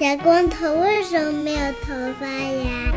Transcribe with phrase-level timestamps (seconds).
[0.00, 2.90] 小光头为什么没有头发呀？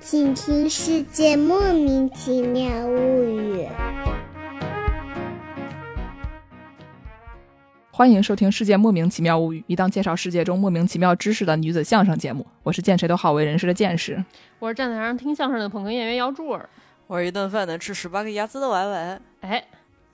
[0.00, 3.66] 请听《世界莫名其妙物语》。
[7.90, 12.46] 欢迎收听《世界莫名其妙物语》，一档介绍世界中莫名其妙知识的女子相声节目。
[12.62, 14.24] 我是见谁都好为人师的见识。
[14.60, 16.66] 我是站台上听相声的捧哏演员姚柱儿。
[17.06, 19.20] 我是一顿饭能吃十八个鸭子的婉婉。
[19.40, 19.62] 哎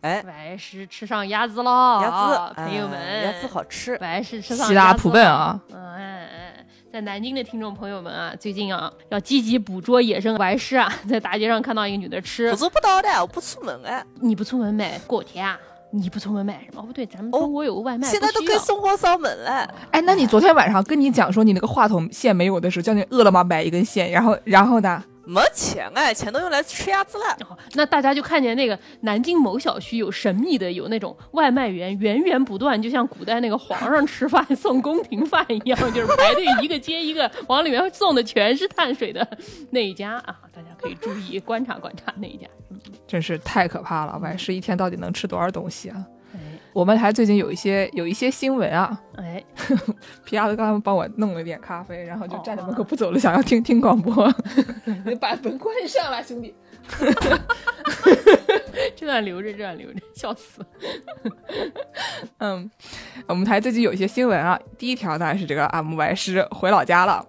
[0.05, 3.97] 哎，歪是吃上鸭子了，鸭子，朋友们，哎鸭子好吃。
[4.03, 5.31] 歪是吃上希腊鸭子普奔啊！
[5.31, 5.61] 了。
[5.73, 14.05] 嗯哎哎，在南京的听众朋友们啊，最近啊要积极捕捉野生白狮啊， 在大街上看到一个女的吃我，做不到的，我不出门哎。
[14.21, 15.59] 你不出门买锅贴啊？
[15.91, 16.83] 你不出门买什么？
[16.83, 19.67] 哦不对，咱们哦中国有个外卖，现在都可以送货上门了。
[19.91, 25.03] 哎，那你昨天晚上跟你讲说你那个话筒线没有的时候，叫你饿了么买一根线，然后然后呢？
[25.27, 27.25] 没钱哎，钱都用来吃鸭子了。
[27.49, 39.27] 哦，那大家就看见那个南京某小区有神秘的有那种外卖员源源不断，就像古代那个皇上吃饭送宫廷饭一样，就是排队一个接一个往里面送的全是碳水的
[39.71, 42.47] 那一家啊，大家可以注意观察观察那一家。
[43.07, 44.19] 真是太可怕了！
[44.19, 46.05] 外食一天到底能吃多少东西啊？
[46.75, 49.43] 哎我们台最近有一些有一些新闻啊，哎，
[50.27, 54.29] 皮亚子刚刚帮我弄了点咖啡，然后就站在门口哦不走了，想要听 听广播。
[55.07, 56.53] 你 把门关上了，兄弟。
[58.97, 60.67] 这段留着，这段留着，笑死。
[62.39, 62.69] 嗯，
[63.29, 64.59] 我们台最近有一些新闻啊。
[64.77, 67.25] 第一条当然是这个阿姆白师回老家了，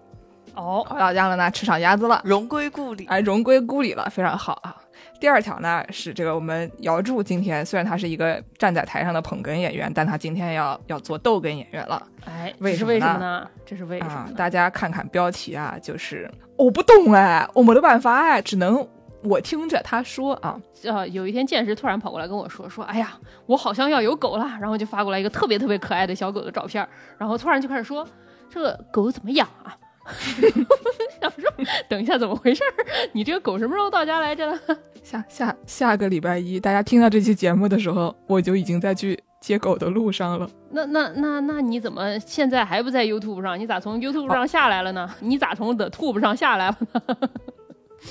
[0.56, 4.76] 哦，回老家了呢，吃上鸭子了，荣归故里，哎，荣归故里了，非常好啊。
[5.20, 13.50] 第二条呢是这个我们姚柱今天虽然他是一个站在台上的捧哏演员，但他今天要要做逗哏演员了哎，为什么这是为什么呢呢？
[13.66, 14.30] 这是为什么啊！
[14.36, 18.88] 大家看看标题啊，就是我不懂哎，我没得办法哎，只能
[19.24, 20.60] 我听着他说啊。
[20.84, 28.08] 呃，有一天见识突然跑过来跟我说说，哎呀，我好像要有狗了，然后就发过来一个特别特别可爱的小狗的照片，然后突然就开始说
[28.50, 29.76] 这个狗怎么养啊？
[31.22, 31.52] 想说
[31.88, 32.86] 等一下怎么回事儿？
[33.14, 34.60] 你这个狗什么时候到家来着 呢？
[35.04, 40.50] 下下下个礼拜一，大家听到这期节目的时候，我就已经在去接狗的路上了。
[40.72, 43.60] 那那那那你怎么现在还不在 YouTube 上？
[43.60, 45.10] 你咋从 YouTube 上下来了呢？
[45.20, 47.02] 你咋从 The Tube 上下来了呢？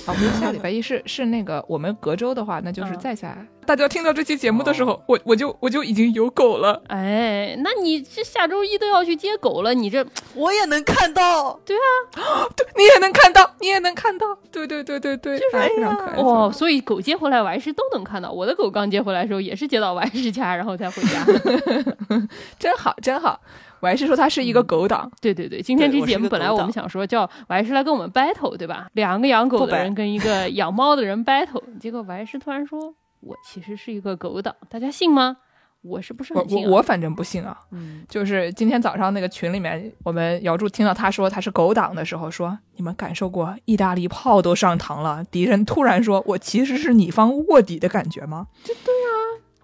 [0.05, 3.45] 啊，不是下礼拜一是 是那个我们隔周的话，那就是嗯再下来。
[3.65, 6.79] 大家听到这期节目的时候，我我就我就已经有狗了。
[6.87, 10.05] 哎，那你这下周一都要去接狗了，你这
[10.35, 11.59] 我也能看到。
[11.65, 14.37] 对啊， 对，你也能看到，你也能看到。
[14.51, 16.21] 对对对对对，就是哎非常可爱。
[16.21, 18.31] 哦，所以狗接回来完事都能看到。
[18.31, 22.27] 我的狗刚接回来的时候也是接到完事家，然后才回家 的。
[22.59, 23.39] 真好真好。
[23.85, 28.87] 我还是说他是一个狗党，对对对，今天这节目本来我们想说叫我还是来跟我们 battle，对吧？
[28.93, 35.37] 两个养狗的人跟一个 养猫的人 battle，结果我还是突然说：“我其实是一个狗党，大家信吗？”
[35.83, 36.67] 我是不是我很信、啊？
[36.67, 37.55] 我我反正不信啊。
[37.69, 48.47] 嗯，就是今天早上那个群里面，我们姚柱听到他说他是狗党的时候，说你们感受过意大利炮都上膛了，敌人突然说我其实是你方卧底的感觉吗？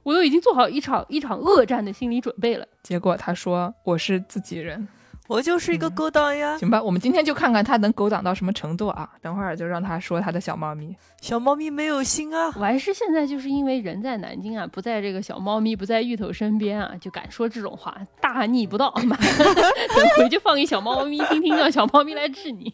[0.04, 2.66] 我都已经做好一场一场恶战的心理准备了。
[2.84, 4.88] 结果他说我是自己人。
[5.28, 6.58] 我就是一个勾当呀。
[6.58, 9.10] 行吧，我们今天就看看他能勾当到什么程度啊！
[9.22, 10.94] 等会儿就让他说他的小猫咪。
[11.22, 12.52] 小猫咪没有心啊。
[12.56, 18.94] 我还是现在就是因为人在南京啊，不在这个小猫咪不在芋头身边啊，就敢说这种话，大逆不道。
[19.00, 22.74] 等回去放一小猫咪听听，让小猫咪来治你。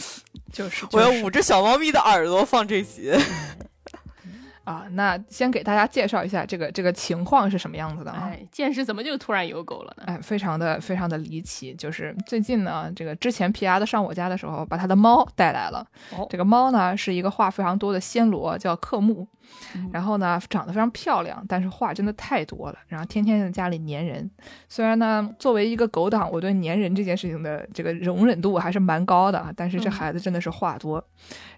[0.50, 3.12] 就是，我要捂着小猫咪的耳朵放这集。
[4.68, 4.86] 啊！
[4.92, 8.28] 那先给大家介绍一下这个这个情况是什么样子的啊？
[8.30, 10.04] 哎，见识怎么就突然有狗了呢？
[10.06, 11.72] 哎，非常的非常的离奇。
[11.74, 15.86] 就是最近呢，这个之前皮牙的上我家的时候，把他的猫带来了。
[16.16, 19.26] 哦这个猫呢是一个话非常多的暹罗，叫克木。
[19.74, 24.30] 嗯然后呢，长得非常漂亮，但是话真的太多了，然后天天在家里粘人。
[24.68, 31.02] 虽然呢，作为一个狗党，我对粘人这件事情的这个容忍度还是蛮高的，但是这嗯孩子真的是话多。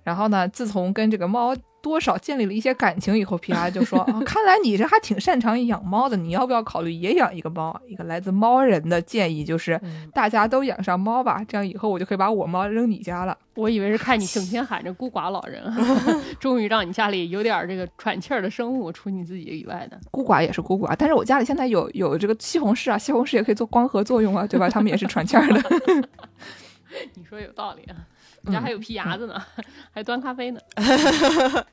[0.05, 13.37] 然后呢，自从跟这个猫多少建立了一些感情以后，皮拉就说：“啊， 看来你这还挺擅长养猫的，你要不要考虑也养一个猫？”一个来自猫人的建议就是，嗯大家都养上猫吧，这样以后我就可以把我猫扔你家了。
[13.55, 15.63] 我以为是看你整天喊着孤寡老人，
[16.41, 19.99] 终于让你家里有点这个喘气儿的生物，除你自己以外的。
[20.11, 24.69] 孤寡也是孤寡，但是我家里现在有有这个西红柿啊，西红柿也可以做光合作用啊，对吧？
[24.71, 25.63] 他们也是喘气儿的。
[27.15, 27.97] 你说有道理啊。
[28.43, 29.35] 你家还有皮牙子呢，
[29.93, 30.61] 还端咖啡呢。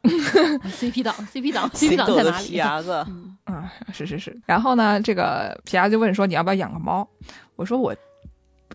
[0.04, 2.48] CP 党，CP 党，CP 党在哪里？
[2.48, 4.38] 皮牙子，嗯 啊，是是是。
[4.46, 7.08] 然后呢，这个皮牙就问说你要不要养个猫？
[7.56, 7.96] 我说我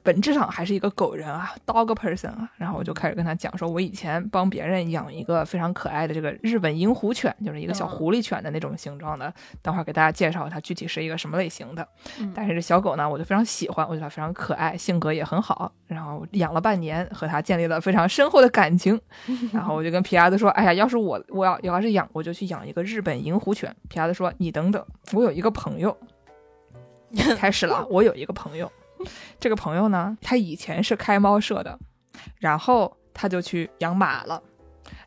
[0.02, 2.50] 本质上还是一个狗人啊，dog person 啊。
[2.56, 9.32] 然后我就开始跟他讲说，我以前帮别人养一个非常可爱的这个日本银狐犬，就是一个小嗯狐狸犬的那种形状的。
[9.62, 11.86] 等会儿给大家介绍它具体是一个什么类型的。
[12.20, 15.72] 嗯但是这小狗呢，我就非常喜欢，我觉得它非常可爱，性格也很好。
[15.86, 18.98] 然后养了半年，和它建立了非常深厚的感情。
[19.52, 25.96] 然后我就跟皮亚子说：“哎呀，要是我我要要是养，我就去养一个日本银狐犬。”皮亚子说：“你等等，我有一个朋友。
[27.36, 28.72] ”开始了，我有一个朋友，
[29.40, 31.78] 这个朋友呢，他以前是开猫舍的，
[32.38, 34.42] 然后他就去养马了，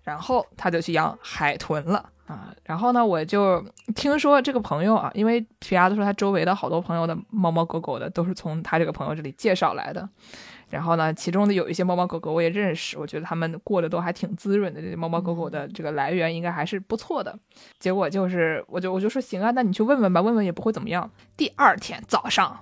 [0.04, 2.10] 然后他就去养海豚了。
[2.26, 3.64] 啊，然后呢，我就
[3.94, 10.10] 听说这个朋友啊，因为皮亚都说他周围的好多朋友的猫猫狗狗的都是从他这个朋友这里介绍来的，
[10.68, 17.38] 然后呢，其中的有一些猫猫狗狗我也认识，我觉得他们过得都还挺滋润的，这猫猫狗狗的这个来源应该还是不错的。
[17.78, 21.08] 结果就是，我就我就说行啊，那你去问问吧，问问也不会怎么样。
[21.38, 22.60] 第二天早上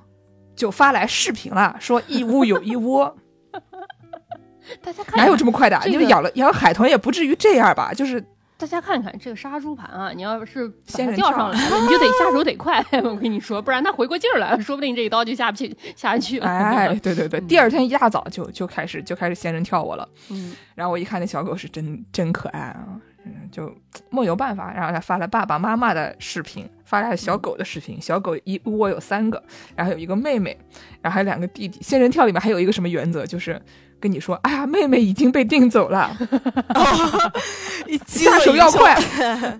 [0.56, 3.16] 就发来视频了，说一屋有一窝，
[4.82, 5.82] 大家看哪有这么快的啊？
[5.84, 7.94] 这个因为养了养海豚也不至于这样吧？
[7.94, 8.24] 就是
[8.58, 12.84] 大家看看这个杀猪盘啊，你要是把它仙人跳钓上来了，你就得下手得快。
[13.04, 16.48] 我跟你说，不然它回过劲儿来了， 说不定这一刀就下不去下去了。
[16.48, 20.08] 哎，对对对，第二天一大早就就开始就开始仙人跳我了。
[20.30, 22.86] 嗯，然后我一看那小狗是真真可爱啊，
[23.26, 23.74] 嗯，就
[24.10, 29.42] 没有办法，然后他发了爸爸妈妈的视频，发了小狗的视频，小狗一窝有三个，
[29.76, 30.58] 然后有一个妹妹，
[31.02, 31.80] 然后还有两个弟弟。
[31.82, 33.62] 仙人跳里面还有一个什么原则，就是
[34.00, 36.16] 跟你说，哎呀，妹妹已经被订走了，
[38.06, 38.96] 下手要快。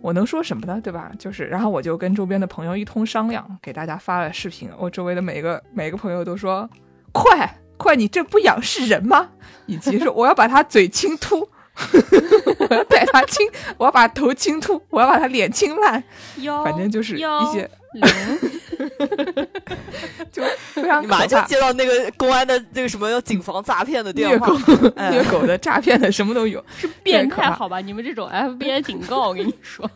[0.00, 0.78] 我能说什么呢？
[0.82, 1.10] 对吧？
[1.18, 4.68] 就是，然后我就跟周边的朋友一通商量，给大家发了视频。
[4.78, 6.68] 我周围的每个每个朋友都说
[7.10, 9.30] ：“快快，你这不养是人吗？”
[9.64, 11.48] 以及说我要把他嘴清秃，
[12.68, 16.02] 我要带他亲，我要把头亲秃，我要把他脸亲烂，
[16.38, 17.20] 幺反正就是一
[17.52, 18.02] 些零，
[20.30, 20.42] 就
[20.72, 21.48] 非常你马上就。
[21.48, 24.56] 接到那个公安的那个什么要警防诈骗的电话狗，
[24.96, 26.64] 哎 虐狗的、诈骗的，什么都有。
[26.76, 27.80] 是变态好吧？
[27.80, 29.90] 你们这种 FBI 警告，我跟你说，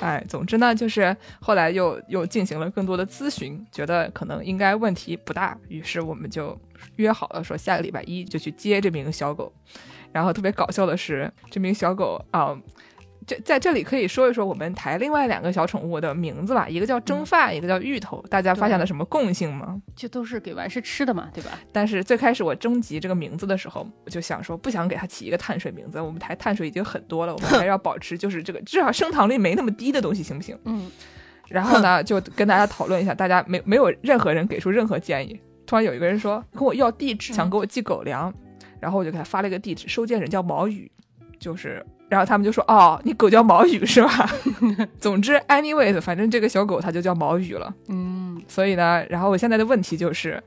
[0.00, 6.58] 哎，总之呢，就是后来又又进行了更多的咨询，觉得可能应该问题不大，于是我们就
[6.96, 9.52] 约好了说下个礼拜一就去接这名小狗。
[10.12, 12.56] 然后特别搞笑的是，这名小狗啊、
[13.26, 18.22] 这在这里可以说一说我们台另外两个小宠物的名字吧，一个叫蒸饭，一个叫芋头。
[18.30, 19.80] 大家发现了什么共性吗？
[19.96, 21.58] 就都是给完是吃的嘛，对吧？
[21.72, 30.56] 但是最开始我征集这个名字的时候，我就想说不想给它起一个碳水名字，我们台碳水已经很多了，我们还要保持就是这个 至少升糖率没那么低的东西，行不行？
[30.64, 30.88] 嗯，
[31.48, 35.40] 然后呢，就跟大家讨论一下，大家没没有任何人给出任何建议。
[35.74, 38.32] 突然有一个人说跟我要地址，想给我寄狗粮，
[38.78, 40.88] 然后我就给他发了一个地址，收件人叫毛宇，
[41.40, 44.30] 就是，然后他们就说哦，你狗叫毛宇是吧？
[45.00, 47.74] 总之，anyways，反正这个小狗它就叫毛宇了。
[47.88, 50.40] 嗯，所以呢，然后我现在的问题就是，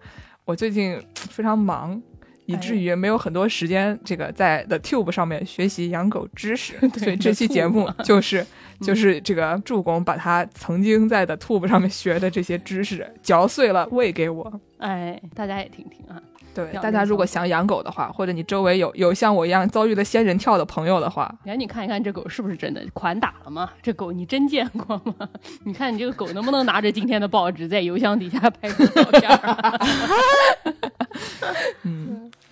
[0.46, 2.02] 我最近非常忙。
[2.48, 8.44] 以至于没有很多时间，这个在 The Tube 上面学习养狗知识， 所以这期节目就是
[8.82, 14.60] 就是这个助攻把他曾经在 The Tube 上面学的这些知识嚼碎了喂给我。
[14.80, 16.22] 哎，大家也听听啊。
[16.66, 23.70] 对，大家如果想养狗的话，或者你周围有有像我一样遭遇了仙人跳的朋友的话，你赶紧看一看这狗是不是真的款打了吗？
[23.84, 25.30] 这狗你真见过吗？
[25.66, 29.30] 你看你这个狗能不能拿着今天的报纸在邮箱底下拍个照片？
[31.84, 32.32] 嗯，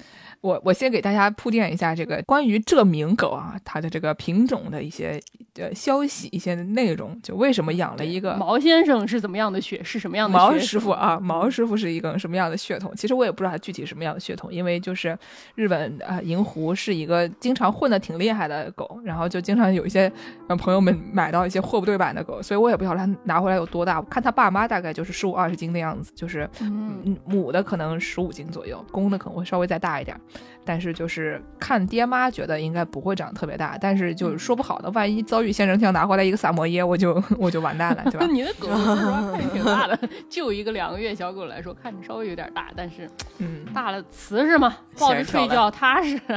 [0.46, 5.20] 我我先给大家铺垫一下这个关于这名狗啊，它的这个品种的一些
[5.56, 9.82] 呃消息、一些内容，就为什么养了一个毛先生是怎么样的血？
[9.84, 12.94] 是什么样的毛血师傅啊，毛师傅是一个什么样的血统？
[12.96, 15.18] 其实我也不知道他具体什么样的血统，因为就是
[15.56, 20.12] 日本啊、呃银狐是一个经常混的挺厉害的狗，然后就经常有一些
[20.48, 24.00] 呃朋友们买到一些货不对版的狗，所以我也不晓得他拿回来有多大。
[24.00, 30.16] 我看他爸妈大概就是十五二十斤的样子，就是嗯，嗯母的可能十五斤左右，公的可能会稍微再大一点。
[30.63, 38.25] 但是就是看爹妈觉得应该不会长特别大，但是就是说不好的，万一遭遇仙人跳拿回来一个萨摩耶，我就我就完蛋了，对吧？
[38.32, 40.00] 你的狗说实话看着挺大的，
[40.30, 46.20] 就一个两个月小狗来说，看着稍微有点大，但是嗯，大了瓷实嘛，抱着睡觉踏实。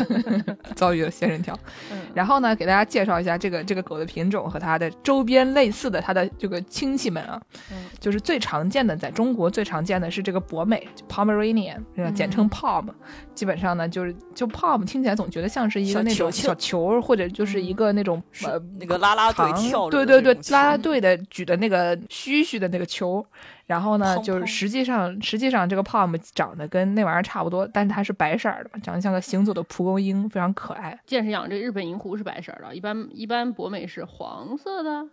[0.74, 1.56] 遭遇了仙人跳。
[1.92, 7.40] 嗯然后呢，给大家介绍一下这个这个狗的品种和它的周边类似的它的这个亲戚们啊，
[7.70, 12.86] 嗯就是最常见的，在中国最常见的是这个博美 Pomeranian，呃简称嗯 Pom。
[13.34, 23.24] 基本上呢，就是就 Pom 听起来总觉得像是一个那种小球，或者就是一个那种是呃那个拉拉队糖跳着对对对的那种，球啦啦队的举的那个须须的那个球。
[23.66, 30.98] 然后呢，砰砰就是实际上实际上这个 Pom 长得跟那玩意儿差不多，但是它是白色儿的，长得像个行走的蒲公英，非常可爱。
[31.06, 35.06] 见识养这日本银狐是白色的，一般一般博美是黄色的。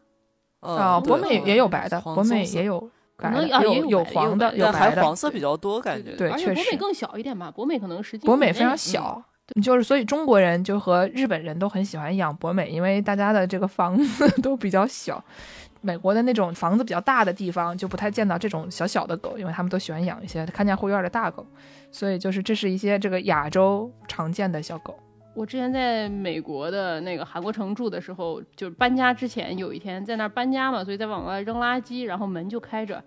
[0.60, 6.16] 啊，博美也有白的，博美也有白可能啊有有也有白的黄的，有还黄色比较多，感觉。
[6.16, 9.22] 对确实而且博美更小一点吧，博美可能十斤博美非常小，
[9.62, 15.24] 就是所以中国人就和日本人都很喜欢养博美，因为大家的这个房子 都比较小。
[15.82, 21.46] 美国的那种房子比较大的地方，就不太见到这种小小的狗，因为他们都喜欢养一些看家护院的大狗，
[21.92, 24.98] 所以就是这是一些这个亚洲常见的小狗。
[25.38, 33.04] 我之前在美国的那个韩国城住的时候，就是搬家之前有一天在那儿搬家嘛，所以在往外扔垃圾，然后门就开着。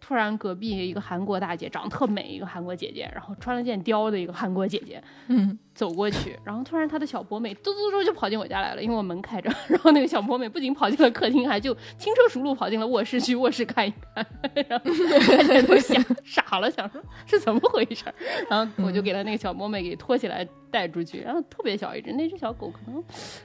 [0.00, 14.26] 突然隔壁一个韩国大姐，长得特美，一个韩国姐姐，然后穿了件貂的一个韩国姐姐嗯，走过去，然后突然她的小博美嘟嘟嘟就跑进我家来了，因为我门开着， 然后那个小博美不仅跑进了客厅，还就轻车熟路跑进了卧室去卧室看一看，
[14.68, 14.90] 然后
[15.36, 18.14] 大家都想 傻了，想说是怎么回事儿，
[18.48, 23.02] 然后我就给他那个小博美给拖起来带出去，然后特别小一只，那只小狗可能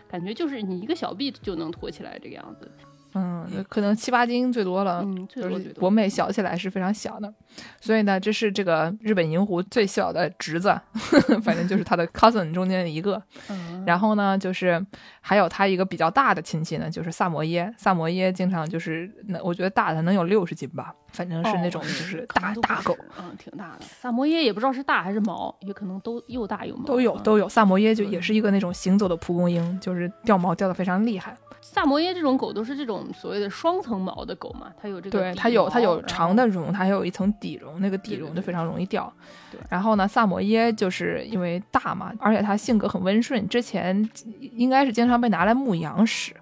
[0.09, 2.71] 感觉就是你一个小臂就能拖起来这个样子，
[3.15, 5.01] 嗯，可能七八斤最多了。
[5.03, 5.69] 嗯，最就是。
[5.79, 7.33] 博美小起来是非常小的，
[7.81, 10.77] 所以呢，这是这个日本银狐最小的侄子，
[11.41, 13.21] 反正就是他的 cousin 中间的一个。
[13.49, 14.83] 嗯然后呢，就是
[15.21, 17.71] 还有他一个比较大的亲戚呢，就是萨摩耶。
[17.77, 23.85] 萨摩耶经常就是那我觉得大的能有六十斤吧，反正是那种哦就是大大狗，嗯，挺大的。
[23.85, 27.47] 萨摩耶也不知道是大还是毛，也可能都又大又毛，都有嗯都有。
[27.47, 31.37] 萨摩耶就也是一个那种行走的蒲公英，就是掉毛掉的非常厉害。
[31.61, 39.11] 萨摩耶这种狗都是这种所谓的双层毛的狗嘛，它有这个对，它有它有长的绒，它还有一层底绒，那个底绒就非常容易掉
[39.51, 39.59] 对。
[39.69, 44.09] 然后呢，萨摩耶就是因为大嘛，而且它性格很温顺，之前
[44.39, 46.33] 应该是经常被拿来牧羊使，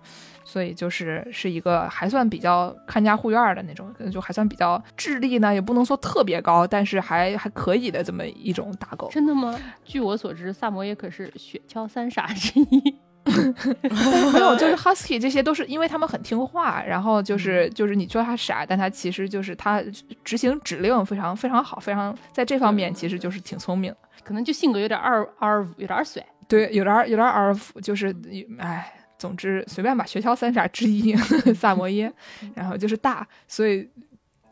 [0.43, 9.10] 所以就是是一个还算比较看家护院的那种，就还算比较智力呢，也不能说特别高，但是还还可以的这么一种大狗。
[9.12, 9.58] 真的吗？
[9.84, 12.96] 据我所知，萨摩耶可是雪橇三傻之一。
[14.33, 19.81] 没有，就是 husky 这些都是因为他们很听话，然后就是嗯就是你说他傻，但他其实就是他
[20.23, 23.93] 执行指令非常非常好，非常在这方面其实就是挺聪明。
[24.23, 26.23] 可能就性格有点二二，有点甩。
[26.47, 28.13] 对，有点有点儿耳福，就是
[28.59, 31.15] 哎，总之随便吧，学校三傻之一
[31.55, 32.11] 萨摩耶，
[32.53, 33.89] 然后就是大，所以。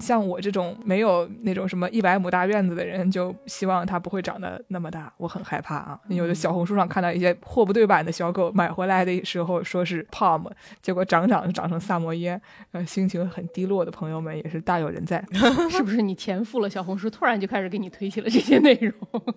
[0.02, 6.00] 像我这种没有那种什么一百亩大院子的人，就希望它不会长得那么大，我很害怕啊。
[6.10, 10.50] 有的小红书上看到一些货不对版的小狗，买回来的时候说是 Pom，
[10.82, 12.42] 结果长长长成萨摩耶，
[12.72, 15.24] 呃，心情很低落的朋友们也是大有人在。
[15.70, 18.94] 是不是你钱付了小红书，突然就开始给你推起了这些内容，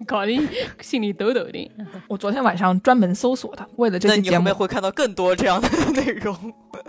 [0.07, 0.49] 搞得你
[0.81, 1.71] 心里抖抖的？
[2.09, 6.35] 我昨天晚上专门搜索的，为了这期节目你后面，会看到更多这样的 内容。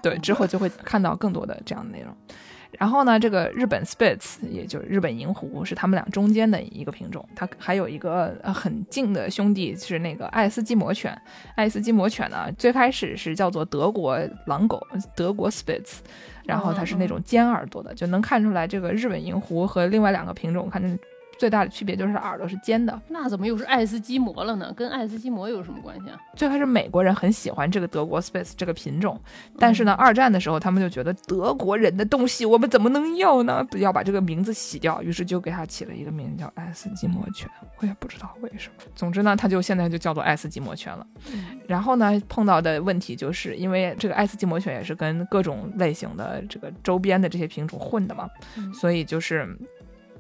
[0.01, 2.15] 对，之后就会看到更多的这样的内容。
[2.79, 7.27] 然后呢，这个日本 Spitz，也就是日本银狐，是他们俩中间的一个品种。
[7.35, 11.15] 它还有一个呃很近的兄弟是那个爱斯基摩犬。
[11.55, 15.97] 爱斯基摩犬呢，最开始是叫做德国狼狗，德国 Spitz，
[16.45, 20.87] 然后它是那种尖耳朵的，就能看出来这个日本银狐和另外两个品种看着
[21.37, 22.99] 最大的区别就是耳朵是尖的。
[23.09, 24.73] 那怎么又是爱斯基摩了呢？
[24.75, 26.17] 跟爱斯基摩有什么关系啊？
[26.35, 29.19] 最开始美国人很喜欢这个德国 Spitz 这个品种，
[29.57, 33.65] 但是呢，二战的时候他们就觉得德国人的东西我们怎么能要呢？
[33.77, 37.49] 要把这个名字洗掉，于是就给它起了一个名字叫爱斯基摩犬。
[37.79, 41.05] 我也不知道为什么，总之呢，它就现在就叫做爱斯基摩犬了。
[41.67, 49.47] 然后呢，碰到的问题就是因为这个爱斯基摩犬也是跟各种类型的这个周边的这些品种混的嘛，嗯所以就是。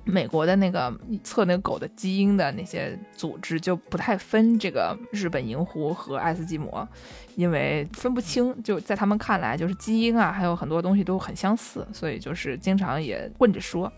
[0.05, 0.93] 美国的那个
[1.23, 6.87] 测那个狗的基因的那些组织就不太分这个日本银狐和爱斯基摩，
[7.35, 13.91] 因为分不清，就在他们看来，就是基因啊，还有很多东西都很相似，所以就是经常也混着说。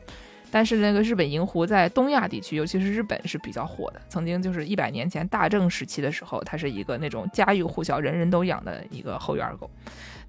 [0.50, 4.02] 但是那个日本银狐在东亚地区，尤其是日本是比较火的。
[4.08, 9.70] 曾经就是一百年前大正时期的时候，它是一个那种家喻户晓、人人都养的一个后院狗。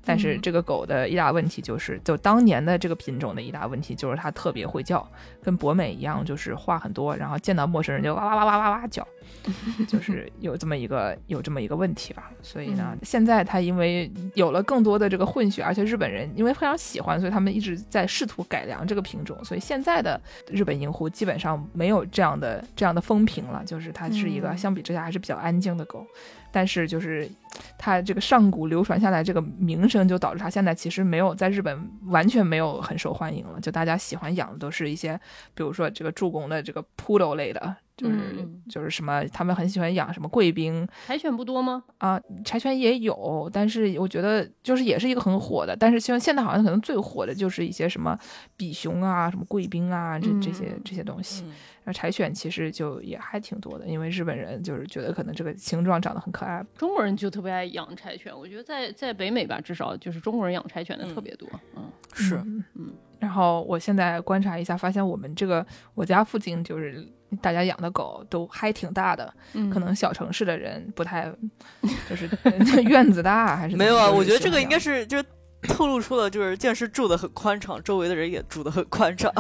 [0.08, 5.06] 但是嗯这个狗的一大问题就是，就当年的这个品种的一大问题就是它特别会叫，
[5.42, 9.06] 跟博美一样，就是话很多，然后见到陌生人就哇哇哇哇哇哇叫，
[9.86, 12.30] 就是有这么一个有这么一个问题吧。
[12.40, 19.36] 所以呢，现在它因为有了更多的这个混血，而且日本人因为非常喜欢，所以他们一直在试图改良这个品种。
[19.44, 20.18] 所以现在的
[20.50, 26.06] 日本银狐基本上没有这样的这样的风评了，就是它是一个嗯相比之下还是比较安静的狗。
[26.50, 27.28] 但是就是
[27.76, 33.60] 它这个上古流传下来这个名声，就导致它现在其实没有在日本完全没有很受欢迎了。
[33.60, 35.18] 就大家喜欢养的都是一些，
[35.54, 41.82] 比如说这个助攻的这个 poodle 类的就是、嗯就是什么，他们很喜欢养什么贵宾柴犬不多吗？
[41.98, 48.16] 啊，柴犬也有，但是我觉得就是也是一个很火的，但是像现在好像可能最火的就是一些什么
[48.56, 51.42] 比熊啊、什么贵宾啊这这些嗯这些东西。
[51.44, 51.52] 嗯
[51.92, 61.49] 柴犬其实就也还挺多的，因为日本人就是觉得可能这个形状长得很可爱，中国人就特别爱养柴犬，我觉得在在北美吧，至少就是中国人养柴犬的特别多。
[61.76, 67.04] 嗯，是，嗯嗯然后我现在观察一下，发现我们这个我家附近就是
[67.42, 71.33] 大家养的狗都还挺大的，嗯可能小城市的人不太，
[72.09, 72.28] 就是
[72.87, 74.09] 院子大还是没有啊？
[74.09, 75.25] 我觉得这个应该是是就是
[75.62, 79.32] 透露出了就是剑师住的很宽敞，周围的人也住的很宽敞。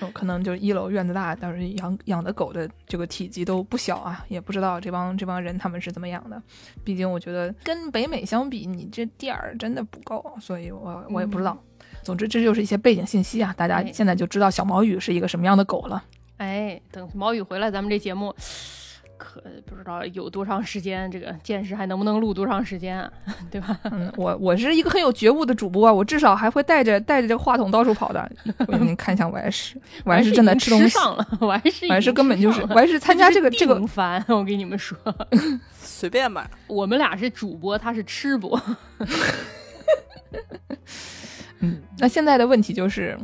[0.00, 6.40] 哦 可能就是一楼院子大，但是养养的狗的这个体积都不小啊，也不知道这帮这帮人他们是怎么养的。
[6.82, 11.56] 毕竟我觉得跟北美相比，你这地儿真的不够，所以我我也不知道。
[12.02, 16.02] 总之，这就是一些背景信息啊，大家哎现在就知道小毛雨是一个什么样的狗了。
[16.38, 18.34] 哎，等毛雨回来，咱们这节目
[19.16, 23.10] 可不知道有多长时间，这个见识还能不能录多长时间啊？
[23.50, 23.78] 对吧？
[23.90, 28.30] 嗯，我我是一个很有觉悟的主播啊，我至少还会带着带着这个话筒到处跑的。
[28.68, 31.50] 我给你看向 Y 师，Y 师正在吃东西吃上了，我
[31.88, 34.98] 还是根本就是我还是 参加这个这个烦，我跟你们说，
[35.78, 38.60] 随便吧，我们俩是主播，他是吃播，
[41.60, 43.18] 嗯，那现在的问题就是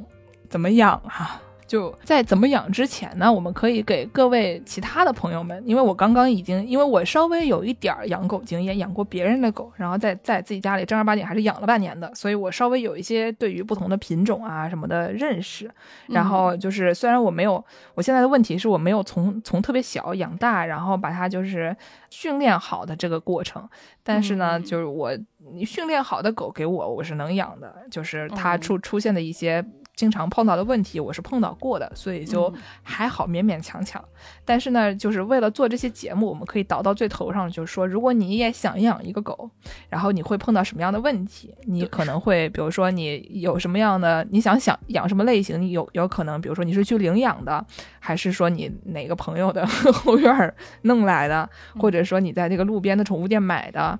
[0.48, 1.40] 怎么养啊？
[1.70, 15.70] 就在怎么养之前呢，我们可以给各位其他的朋友们，因为我刚刚已经，因为我稍微有一点儿养狗经验，养过别人的狗，然后在在自己家里正儿八经还是养了半年的，所以我稍微有一些对于不同的品种啊什么的认识。
[16.08, 21.76] 然后就是，虽然我没有，我现在的问题是我没有从从特别小养大，然后把它就是
[22.10, 23.62] 训练好的这个过程，
[24.02, 25.12] 但是呢，嗯就是我
[25.52, 29.64] 你训练好的狗给我，我是能养的，就是它嗯出出现的一些。
[30.00, 34.02] 经常碰到的问题，我是碰到过的，所以就嗯还好，勉勉强强。
[34.46, 39.50] 但是呢，就是为了做这些节目，我们可以倒到最头上，就是说，如果你也想养一个狗，
[39.90, 41.54] 然后你会碰到什么样的问题？
[41.66, 45.60] 你可能会，比如说你有什么样的，你想想养什么类型？
[45.60, 47.62] 你有有可能，比如说你是去领养的，
[47.98, 51.46] 还是说你哪个朋友的后院儿弄来的，
[51.78, 53.98] 或者说你在这个路边的宠物店买的，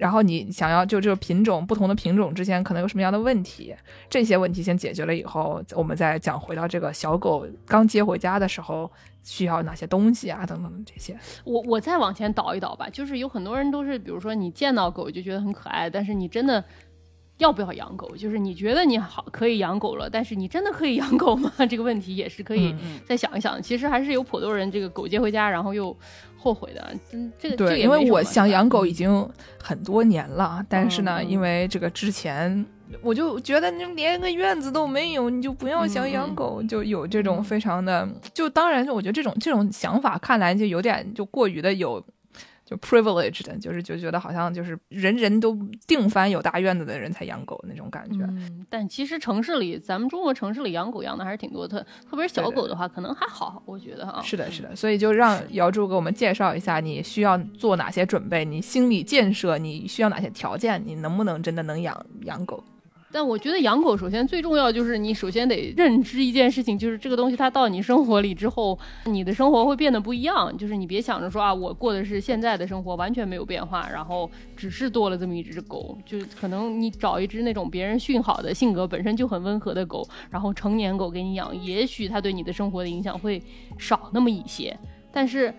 [0.00, 3.74] 然后你想要就这个品种不同的品种之间可能有什么样的问题？
[4.08, 8.90] 这些问题先解决了以后，我们再讲回到这个小狗刚接回家的时候
[9.22, 11.14] 需要哪些东西啊，等等这些。
[11.44, 16.64] 我我再往前倒一倒吧，就是有很多人都是，比如说你见到狗就觉得很可爱，但是你真的
[17.36, 18.16] 要不要养狗？
[18.16, 21.52] 就是你觉得你好可以养狗了，但是你真的可以养狗吗？
[21.68, 23.62] 这个问题也是可以嗯再想一想。
[23.62, 25.94] 其实还是有颇多人这个狗接回家，然后又
[26.40, 26.92] 后悔的。
[27.12, 29.28] 嗯，这个这个对，因为我想养狗已经
[29.62, 32.64] 很多年了，但是呢，因为这个之前
[33.02, 42.02] 我就觉得你连个院子都没有，你就不要想养狗，就有这种嗯非常的，就当然，我觉得这种这种想法看来就有点就过于的有。
[42.70, 48.22] 就 privileged 的，就是就觉得好像就是人人都定番有大院子的人才养狗那种感觉。
[48.22, 54.22] 嗯，但其实城市里，咱们中国城市里养狗养的还是挺多的，特别是小狗的话，可能还好，我觉得啊。
[54.22, 62.62] 是的，是的，所以就让姚柱给我们介绍一下，你需要做哪些准备，你心理建设，你需要哪些条件，你能不能真的能养养狗？
[63.12, 70.56] 但我觉得养狗首先最重要就是你首先得认知一件事情，就是这个东西它到你生活里之后，你的生活会变得不一样。
[70.56, 83.42] 就是你别想着说啊，我过的是现在的生活，完全没有变化，然后只是多了这么一只狗，就可能你找一只那种别人训好的、性格本身就很温和的狗，然后成年狗给你养，也许它对你的生活的影响会
[83.76, 84.78] 少那么一些，
[85.12, 85.52] 但是。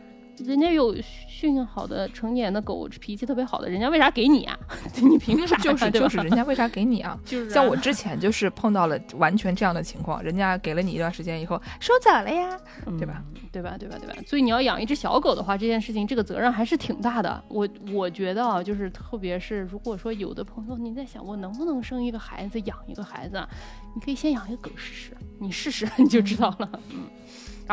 [0.46, 0.96] 人家有
[1.28, 4.58] 训好的成年的狗，脾气特别好的，人家为啥给你啊？
[5.02, 5.56] 你凭啥？
[5.58, 7.18] 就是就是，人家为啥给你啊？
[7.26, 12.58] 就是啊像我之前就是碰到了完全这样的情况，人家给了你一段时间以后收走了呀，
[12.98, 13.24] 对吧？
[13.26, 13.50] 嗯？
[13.52, 13.76] 对吧？
[13.78, 13.98] 对吧？
[14.00, 14.16] 对吧？
[14.26, 17.44] 所以你要养一只小狗的话，这件事情这个责任还是挺大的。
[17.48, 23.48] 我我觉得啊，就是特别是如果说有的朋友你在想我能不能生一个孩子，养一个孩子啊，
[23.96, 26.70] 你可以先养一个狗试试，你试试你就知道了。
[26.92, 27.04] 嗯。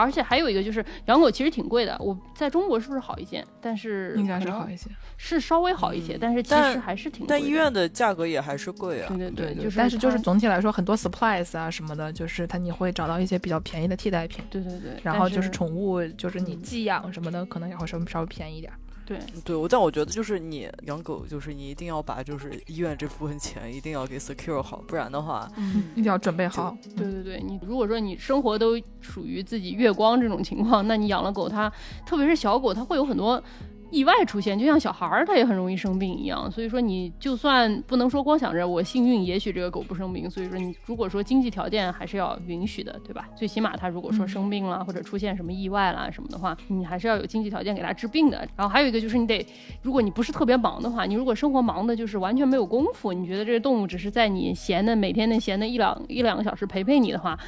[0.00, 3.44] 而且还有一个就是养狗其实挺贵的，我在中国是不是好一些？
[3.61, 4.88] 但是应该是好一些。
[5.16, 7.28] 是稍微好一些，嗯但是其实还是挺贵的。
[7.28, 9.30] 但医院的价格也还是贵啊对。
[9.30, 14.44] 对对就是但是就是总体来说，很多 supplies 啊什么的，就是它你会找到一些比较便宜的替代品。
[14.48, 18.72] 对对对，然后就是宠物，就是你嗯寄养什么的，可能也会稍微稍微便宜一点。
[19.08, 26.76] 对对，我但我觉得就是你养狗，就是你一定要把就是医院这部分钱一定要给 secure 好，不然的话，嗯一定要准备好。
[26.94, 31.72] 对对对，你如果说你生活都属于自己月光这种情况，那你养了狗它，
[32.04, 33.42] 特别是小狗，它会有很多
[33.90, 36.51] 意外出现，就像小孩儿他也很容易生病一样。
[36.51, 40.29] 所以说，你就算不能说光想着我幸运，也许这个狗不生病。
[40.31, 43.29] 所以说，你如果说经济条件还是要允许的，对吧？
[43.35, 48.46] 最起码它如果说生病了或者出现什么意外啦什么的话，你还是要有经济条件给它治病的。
[48.57, 49.46] 然后还有一个就是你得，
[49.83, 57.38] 如果你不是特别忙的话，你如果生活忙的就是完全没有功夫，你觉得这个动物只是在你闲的每天的闲的一两一两个小时陪陪你的话。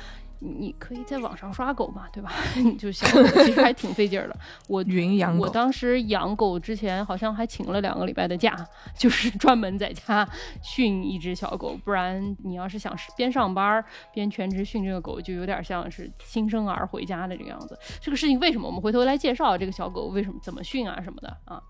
[0.43, 2.33] 你可以在网上刷狗嘛，对吧？
[2.57, 3.09] 你就想，
[3.45, 4.35] 其实还挺费劲儿的。
[4.69, 8.57] 我 云养狗，我当时养狗之前好像还请了两个礼拜的假，
[8.97, 10.27] 就是专门在家
[10.63, 11.79] 训一只小狗。
[11.85, 17.79] 不然你要是想边上班边全职训这个狗，就有点像是新生儿回家的这个样子。
[18.01, 18.67] 这个事情为什么？
[18.67, 21.61] 我们回头来介绍这个小狗为什么怎么训啊什么的啊。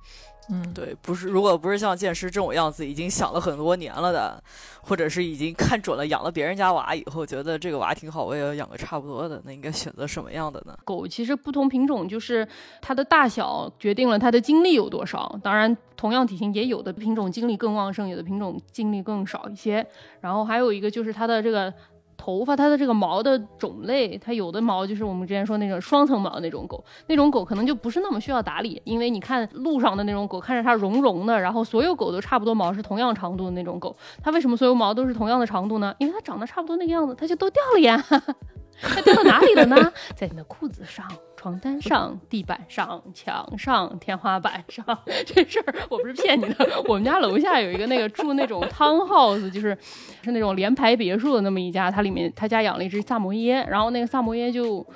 [0.52, 4.42] 嗯，对，不是，如果不是像剑师这种样子，已经想了很多年了的，
[4.82, 10.76] 或者是已经看准了养了别人家娃以后，觉得这个娃挺好，我也要养个差不多的，那应该选择什么样的呢？
[10.84, 12.46] 狗其实不同品种就是
[12.80, 19.86] 它的大小决定了它的精力有多少，当然同样体型也有的品种精力更旺盛，有的品种精力更少一些。
[20.20, 21.72] 然后还有一个就是它的这个。
[22.20, 35.94] 头发它的这个毛的种类，它有的毛就是我们之前说那种双层毛那种狗，那种狗可能就不是那么需要打理，因为你看路上的那种狗，看着它绒绒的，然后所有狗都差不多毛是同样长度的那种狗，它为什么所有毛都是同样的长度呢？
[35.98, 38.04] 因为它长得差不多那个样子，它就都掉了呀。
[38.82, 39.76] 它掉到哪里了呢？
[40.16, 41.06] 在你的裤子上、
[41.40, 44.84] 床单上、地板上、墙上、天花板上。
[45.24, 46.54] 这事儿我不是骗你的。
[46.86, 49.74] 我们家楼下有一个那个住那种 townhouse，就是
[50.22, 54.86] 是那种联排别墅的那么一家，他里面他家养了一只萨摩耶，然后那个萨摩耶就。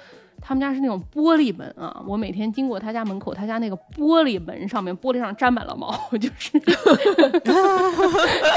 [0.47, 6.61] 他们家是那种玻璃门啊，我每天经过他家门口，他家那个玻璃门上面，玻璃上沾满了毛， 就是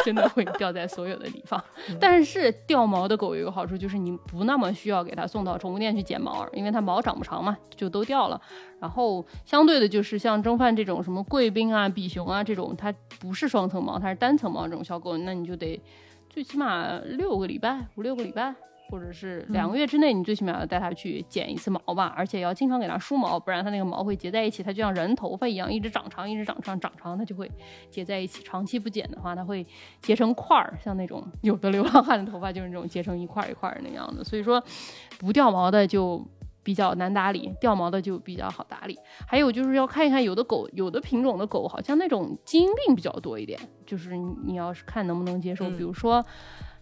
[0.03, 1.63] 真的会掉在所有的地方。
[1.97, 8.41] 但是掉毛的狗有一个好处，就是你不那么需要给它送到宠物店去剪毛，因为它毛长不长嘛，就都掉了。
[8.81, 15.81] 然后相对的，就是像蒸饭这种什么贵宾啊、比熊啊这种，它不是双层毛，它是单层毛这种小狗，那你就得
[16.29, 18.53] 最起码六个礼拜，五六个礼拜。
[18.89, 27.51] 或者是两个月之内，你最起码要带它去剪一次毛吧，而且要经常给它梳毛，不然它那个毛会结在一起，它就像人头发一样，一直长长，一直长长，长长它就会
[27.89, 28.41] 结在一起。
[28.43, 29.65] 长期不剪的话，它会
[30.01, 34.23] 结成块儿，像那种有的流浪汉的头发就是那种结成一块一块那样的。
[34.23, 34.63] 所以说，
[35.19, 36.25] 不掉毛的就
[36.63, 38.97] 比较难打理，掉毛的就比较好打理。
[39.27, 46.25] 还有就是要看一看，有的狗，有的品种的狗好像那种基因病比较多一点，就是你要是看能不能接受，比如说。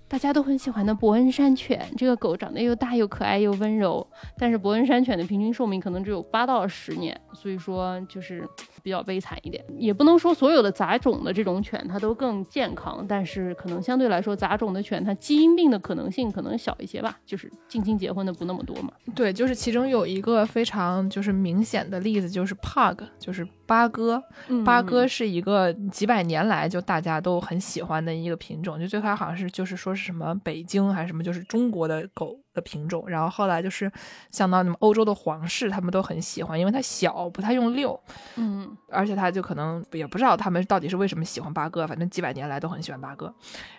[0.07, 4.05] 大家都很喜欢的伯恩山犬，这个狗长得又大又可爱又温柔，
[4.37, 8.47] 但是伯恩山犬的平均寿命可能只有八到十年，所以说就是
[8.85, 9.65] 比较悲惨一点。
[9.79, 18.93] 也不能说所有的杂种的这种犬它都更健康，但是可能相对来说杂种的犬它基因病的可能性可能小一些吧，就是近亲结婚的不那么多嘛。
[19.15, 24.21] 对，就是其中有一个非常就是明显的例子，就是 Pug，就是八哥。
[24.63, 29.95] 八哥是一个几百年来就大家都很喜欢的一个品种，就最开始好像是就是说。
[29.95, 31.23] 是什么北京还是什么？
[31.23, 32.37] 就是中国的狗。
[32.55, 33.91] 的品种，然后后来就是
[34.31, 37.99] 像到那么欧洲的皇室，他们都很喜欢，因为它小，不太用遛，
[38.37, 43.31] 嗯，而且它就可能也不知道他们到底是为什么喜欢八哥，反正几百年来都很喜欢八哥。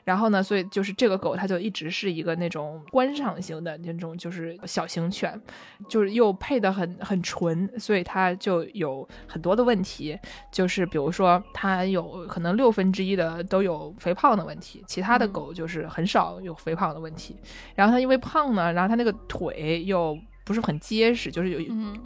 [0.05, 5.41] 然后呢，所以就是这个狗，它就一直是一个那种观赏型的那种，就是小型犬，
[5.89, 10.17] 就是又配的很很纯，所以它就有很多的问题，
[10.53, 17.37] 就是比如说它有可能六分之一的都有肥胖的问题，其他的狗就是很少有肥胖的问题。
[17.75, 18.66] 然后它因为胖呢。
[18.73, 21.61] 然后他那个腿又不是很结实，就是有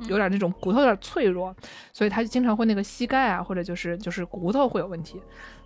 [0.09, 1.55] 有点那种骨头有点脆弱，
[1.93, 5.21] 所以他就经常会那个膝盖啊，或者就是就是骨头会有问题。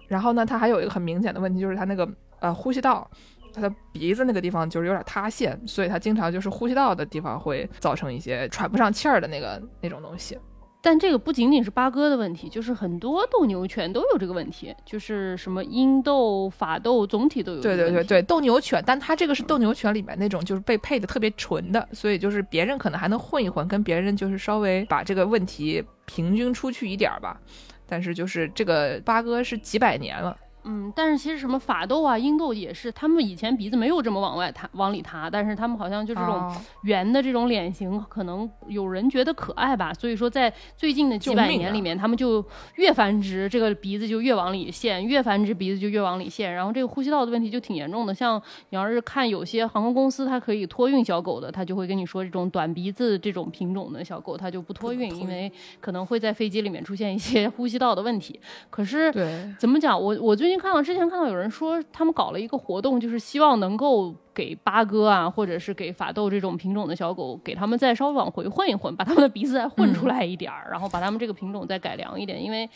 [0.09, 2.09] 然后呢，他还有一个很明显的问题，就是他那个
[2.41, 3.09] 呃呼吸道，
[3.53, 10.39] 他的鼻子那个地方就是有点塌陷，所以他经常就是呼吸道的地方会造成一些喘不上气儿的那个那种东西。
[10.85, 17.63] 但这个不仅仅是八哥的问题，就是很多斗牛犬都有这个问题，就是什么英斗、法斗，总体都有。
[17.63, 27.41] 对对对对，斗牛犬，但它这个是斗牛犬里面那种就是被配的特别纯的，所以就是别人可能还能混一混，跟别人就是稍微把这个问题平均出去一点吧。
[27.89, 30.37] 但是就是这个八哥是几百年了。
[30.65, 39.93] 嗯，但是其实什么法斗啊、英斗也是，他们以前鼻子没有这么往外塌、往里塌，但是他们好像就这种圆的这种脸型，可能有人觉得可爱吧。
[39.93, 42.43] 所以说，在最近的几百年里面，他们就
[42.77, 48.15] 越繁殖，这个鼻子就越往里陷，越繁殖鼻子就越往里陷，然后这个呼吸道的问题就挺严重的。
[48.15, 58.41] 像你要是看有些航空公司，它可以托运小狗的，他就会跟你说，这种短鼻子这种品种的小狗，它就不托运，因为可能会在飞机里面出现一些呼吸道的问题。
[58.71, 59.13] 可是，
[59.59, 60.01] 怎么讲？
[60.01, 60.54] 我我最近。
[60.55, 72.69] 经看到之前看到有人说他们搞了一个活动，就是希望能够给八哥啊，或者是给法斗这种品种的小狗，给他们再稍微往回混一混，把他们的鼻子再混出来一点儿，然后把他们这个品种再改良一点，因为。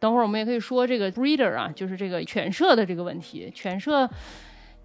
[0.00, 3.50] 等会儿我们也可以说这个 breeder 啊，就是这个犬舍的这个问题。
[3.52, 4.08] 犬舍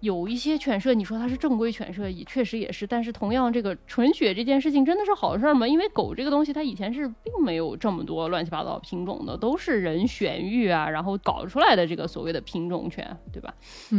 [0.04, 2.86] 有一些犬舍，你说它是正规犬舍，也确实也是。
[2.86, 5.66] 但是同样，这个纯血这件事情真的是好事吗？
[5.66, 13.54] 因为狗这个东西，它以前是并没有这么多乱七八糟品种的，都是人选育啊，然后搞出来的这个所谓的品种犬，对吧？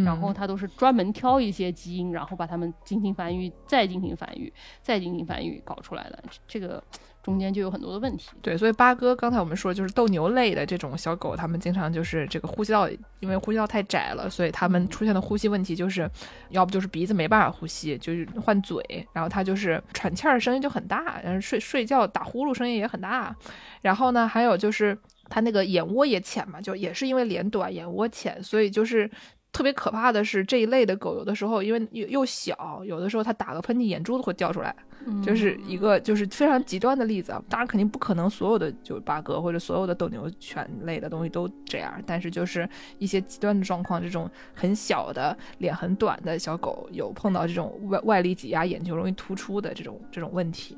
[0.06, 6.24] 然后它都是专门挑一些基因，然后把它们进行繁育，再进行繁育，再进行繁育搞出来的。
[6.48, 6.84] 这个。
[7.26, 12.88] 中间就有很多的问题，对，所以八哥刚才我们说就是斗牛类的这种小狗，它们经常就是这个呼吸道，
[13.20, 16.08] 因为呼吸道太窄了，所以它们出现的呼吸问题就是，
[16.50, 18.80] 要不就是鼻子没办法呼吸，就是换嘴，
[19.12, 23.36] 然后它就是喘气儿声音就很大，然后睡睡觉打呼噜声音也很大，
[23.82, 24.96] 然后呢，还有就是
[25.28, 29.10] 它那个眼窝也浅嘛，就也是因为脸短眼窝浅，所以就是。
[29.52, 34.76] 特别可怕的是这一类的狗，有的时候因为又又小，有的时候它打个喷嚏，眼珠子会掉出来，
[35.24, 37.32] 就是一个就是非常极端的例子。
[37.50, 42.68] 当然肯定不可能所有的就八哥或者所有的斗牛犬类的东西都这样，但是就是
[43.00, 50.78] 一些极端的状况，这种很小的脸很短的小狗有碰到这种外外力挤压眼球容易突出的这种这种问题。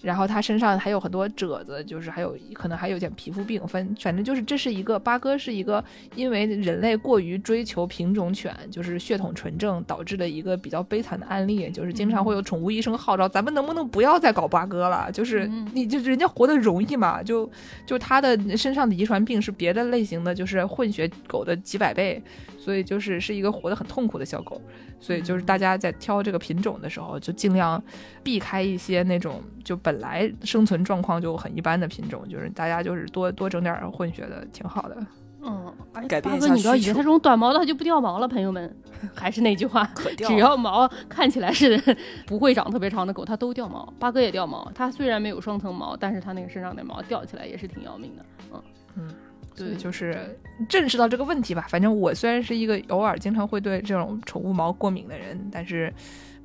[0.00, 5.84] 然后它身上还有很多褶子，就是还有可能还有点皮肤病，分反正就是这是一个八哥是一个
[6.14, 17.50] 因为人类过于追求品种犬，就是血统纯正导致的一个比较悲惨的案例，就是经常会有宠物医生号召咱们能不能不要再搞八哥了，就是你就人家活得容易嘛，就
[17.84, 22.22] 就他的身上的遗传病是别的类型的就是混血狗的几百倍。
[22.60, 24.60] 所以就是是一个活得很痛苦的小狗，
[25.00, 27.82] 所以就是大家在挑这个品种的时候，就尽量
[28.22, 34.96] 避开一些那种就本来生存状况就很一般的品种，就是大家就是多多整点混血的，挺好的。
[35.40, 35.72] 嗯，
[36.08, 36.52] 改变一下。
[36.52, 38.76] 你不要以为它这种短毛的它就不掉毛了，朋友们，
[39.14, 39.88] 还是那句话，
[40.26, 41.80] 只要毛看起来是
[42.26, 43.90] 不会长特别长的狗，它都掉毛。
[44.00, 48.24] 八哥也掉毛，它虽然没有双层毛，但是它那个身上的毛掉起来也是挺要命的。
[48.52, 48.62] 嗯
[48.96, 49.14] 嗯。
[49.58, 51.66] 对，就是正视到这个问题吧。
[51.68, 55.92] 反正我虽然是一个偶尔经常会对这种宠物毛过敏的人，但是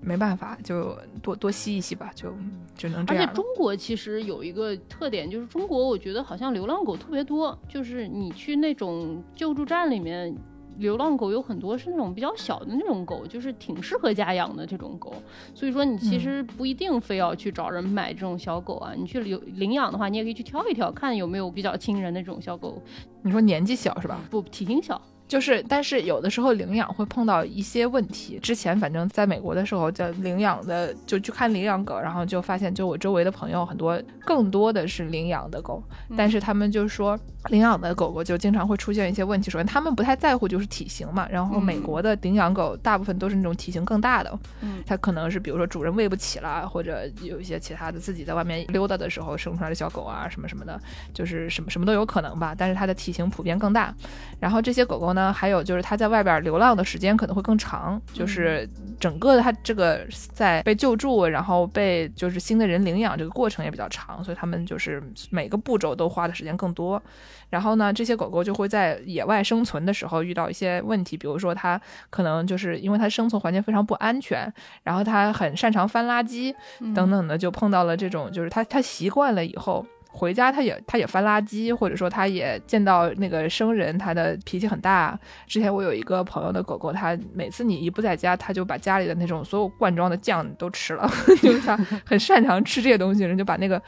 [0.01, 2.33] 没办法，就多多吸一吸吧，就
[2.75, 3.23] 只能这样。
[3.23, 10.35] 而且中国其实有一个特点，就是中国我觉得好像流浪狗特别多，就是你去那种救助站里面。
[10.77, 15.13] 流浪狗有很多是那种比较小的那种狗，就是挺适合家养的这种狗。
[15.53, 22.81] 所以说你其实不一定非要去找人买这种小狗啊，你去领领养的话，你也可以去挑一挑，看有没有比较亲人的这种小狗。
[23.21, 24.19] 你说年纪小是吧？
[24.29, 25.01] 不，体型小。
[25.33, 28.37] 就是，但是有的时候领养会碰到一些问题。
[28.39, 35.81] 之前反正在美国的时候，叫领养的就去看领养狗，然后就发现，就我周围的朋友很多，更多的是领养的狗，
[36.15, 37.19] 但是他们就说
[37.49, 39.49] 领养的狗狗就经常会出现一些问题。
[39.49, 50.79] 首先，他们不太在乎就是体型嘛，然后美国的领养狗大部分都是那种体型更大的，嗯，它可能是比如说主人喂不起了，或者有一些其他的自己在外面溜达的时候生出来的小狗啊什么什么的，
[51.11, 52.53] 就是什么什么都有可能吧。
[52.55, 53.91] 但是它的体型普遍更大，
[54.39, 55.93] 然后这些狗狗呢，还有就是它。
[56.03, 58.67] 在外边流浪的时间可能会更长，就是
[58.99, 67.01] 整个它这个在被救助，然后被就是新的人领养这个过程也比较长，所以他们就是每个步骤都花的时间更多。
[67.49, 74.51] 然后呢，这些狗狗就会在野外生存的时候遇到一些问题，比如说它可能就是因为它生存环境非常不安全，
[74.83, 76.53] 然后它很擅长翻垃圾
[76.93, 79.85] 等等的，就碰到了这种就是它它习惯了以后。
[80.15, 85.19] 回家他也他也翻垃圾，或者说他也见到那个生人，他的脾气很大。
[85.47, 91.09] 之前我有一个朋友的狗狗，它每次你一不在家，它就把家里的那种所有罐装的酱都吃了，
[91.41, 93.81] 就是它很擅长吃这些东西，人就把那个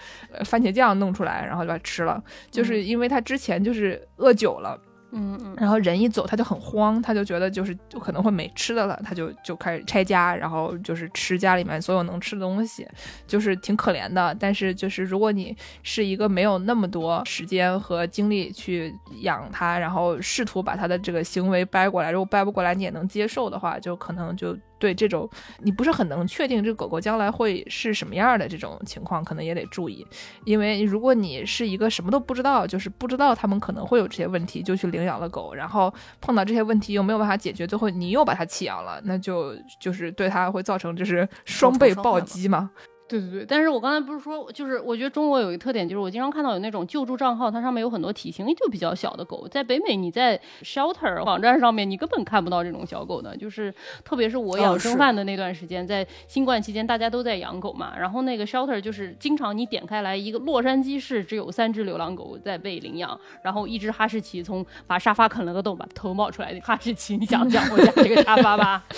[0.44, 4.76] 番茄酱弄出来，然后就把它吃了，就是因为它之前就是饿久了。
[5.18, 12.86] 嗯，然后人一走，他就很慌，他就觉得就是就可能会没吃的了，他就就开始拆家，然后就是吃家里面所有能吃的东西，
[13.26, 14.36] 就是挺可怜的。
[14.38, 24.58] 但是就是如果你是一个没有那么多时间和精力去养它，然后试图把它的这个行为掰过来，如果掰不过来你也能接受的话，就可能就。
[24.78, 30.06] 对这种你不是很能确定这个狗狗将来会是什么样的这种情况，可能也得注意，
[30.44, 42.70] 因为如果你是一个什么都不知道，就是不知道他们可能会有这些问题，就去领养了狗，然后碰到这些问题又没有办法解决，最后你又把它弃养了，那就就是对它会造成就是双倍暴击嘛。
[43.08, 49.48] 对对对，但是我刚才不是说，就是我觉得中国有一个特点，就是我经常看到有那种救助账号，它上面有很多体型就比较小的狗。
[49.48, 53.38] 在北美，你在 shelter 网站上面，你根本看不到这种小狗的。
[53.38, 53.72] 就是
[54.04, 57.94] 特别是我养生饭的那段时间，在新冠期间，大家都在养狗嘛。
[57.96, 66.60] 然后那个 shelter 就是经常你点开来，一个洛杉矶市只有三只流浪狗在被领养，然后一只哈士奇从把沙发啃了个洞，把头冒出来的。
[66.62, 68.84] 哈士奇，你想想我家这个沙发吧。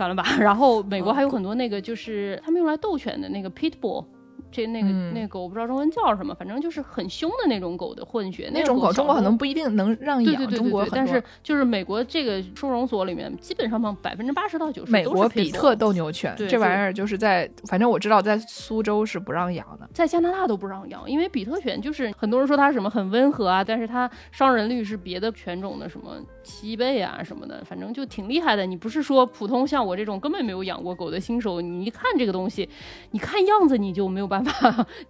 [0.00, 4.02] 算了吧， 然后美国还有很多那个，就是他们用来斗犬的那个 pitbull。
[4.50, 8.50] 这那个那狗我不知道中文叫什么，反正就是很凶的那种狗的混血。
[8.52, 10.34] 那种狗中国可能不一定能让养。
[10.34, 10.88] 对对对对。
[10.92, 28.66] 但是就是美国这个收容所里面，基本上百分之八十到九十美国比特斗牛犬这玩意儿就是在，反正我知道在苏州是不让养的，在加拿大都不让养，因为比特犬就是很多人说它什么很温和啊，但是它伤人率是别的犬种的什么七倍啊什么的，反正就挺厉害的。
[28.66, 32.68] 你不是说普通像我这种根本没有养过狗的新手，你一看这个东西，
[33.12, 34.39] 你看样子你就没有办法。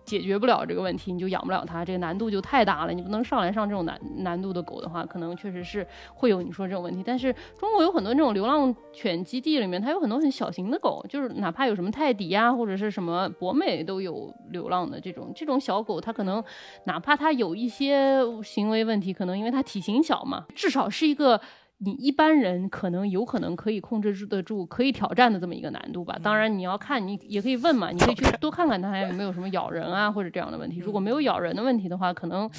[0.05, 2.93] 解决不了这个问题，你就养不了它，这个难度就太大了。
[2.93, 7.03] 你不能上来上这种难难度的狗的话，可能确实是会有你说这种问题。
[7.05, 16.43] 但是中国有很多这种流浪犬基地里面，它有很多很小型的狗，就是哪怕有什么泰迪啊，或者是什么博美都有流浪的这种这种小狗，它可能
[16.85, 21.40] 哪怕它有一些行为问题，可能因为它体型小嘛，至少是一个。
[21.83, 26.19] 你一般人可能有可能可以控制得住，可以挑战的这么一个难度吧。
[26.23, 30.79] 当然你要看，你也可以问嘛，你可以去多看看它还有没有什么咬人啊或者这样的问题。
[30.79, 32.51] 如果没有咬人的问题的话，可能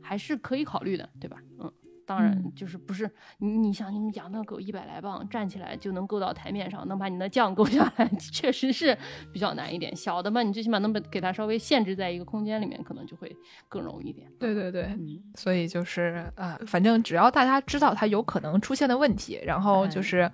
[0.00, 1.38] 还是可以考虑的，对吧？
[1.58, 1.72] 嗯。
[2.06, 8.96] 当然，就是不是你你想你们养那狗一百来磅，站起来就能够到台面上，能把你的酱 够下来， 确实是
[9.32, 9.94] 比较难一点。
[9.94, 13.36] 小的嘛，你最起码能把给它稍微限制在一个空间里面，可能就会
[13.68, 14.26] 更容易一点。
[14.38, 14.96] 对对对，
[15.34, 20.30] 所以就是啊，反正只要大家知道它有可能出现的问题，然后就是。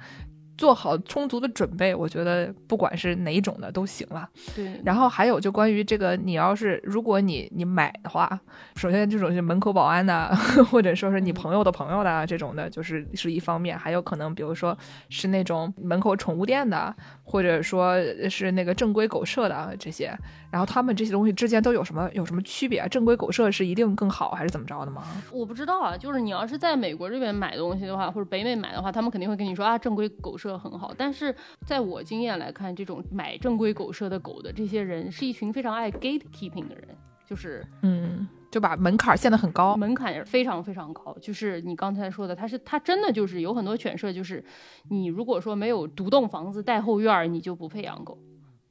[0.63, 4.31] 做好充足的准备，我觉得不管是哪种的都行了。
[4.55, 8.41] 对，然后还有就关于这个，你要是如果你你买的话，
[8.77, 10.33] 首先这种是门口保安的，
[10.71, 13.77] 或者说是你朋友的朋友的这种的，就是是一方面。
[13.77, 16.95] 还有可能，比如说是那种门口宠物店的，
[17.25, 20.17] 或者说是那个正规狗舍的这些。
[20.53, 22.87] 然后他们这些东西之间都有什么有什么区别啊？
[22.87, 25.03] 正规狗舍是一定更好还是怎么着的吗？
[25.33, 30.93] 我不知道啊，就是你要是在美国这边买东西的话，或者北美买的话，他们肯定会跟你说啊，正规狗舍很好。
[30.95, 31.35] 但是
[31.67, 36.89] 在我经验来看，这种买正规狗舍的狗的这些人，是一群非常爱 gatekeeping 的人，
[37.27, 41.17] 就是嗯，就把门槛限得很高，门槛也非常非常高。
[41.19, 44.45] 就是你刚才说的，他是他真的就是有很多犬舍，就是
[44.91, 48.19] 你如果说没有独栋房子带后院，你就不配养狗。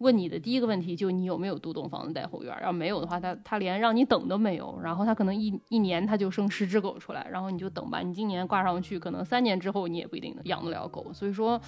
[0.01, 2.53] 问你的第一个问题就你有没有独栋房子带后院？
[2.63, 4.77] 要没有的话，他他连让你等都没有。
[4.83, 8.01] 然后他可能一一年他就生十只狗出来，然后你就等吧。
[8.01, 11.13] 你今年挂上去，可能三年之后你也不一定能养得了狗。
[11.13, 11.61] 所以说，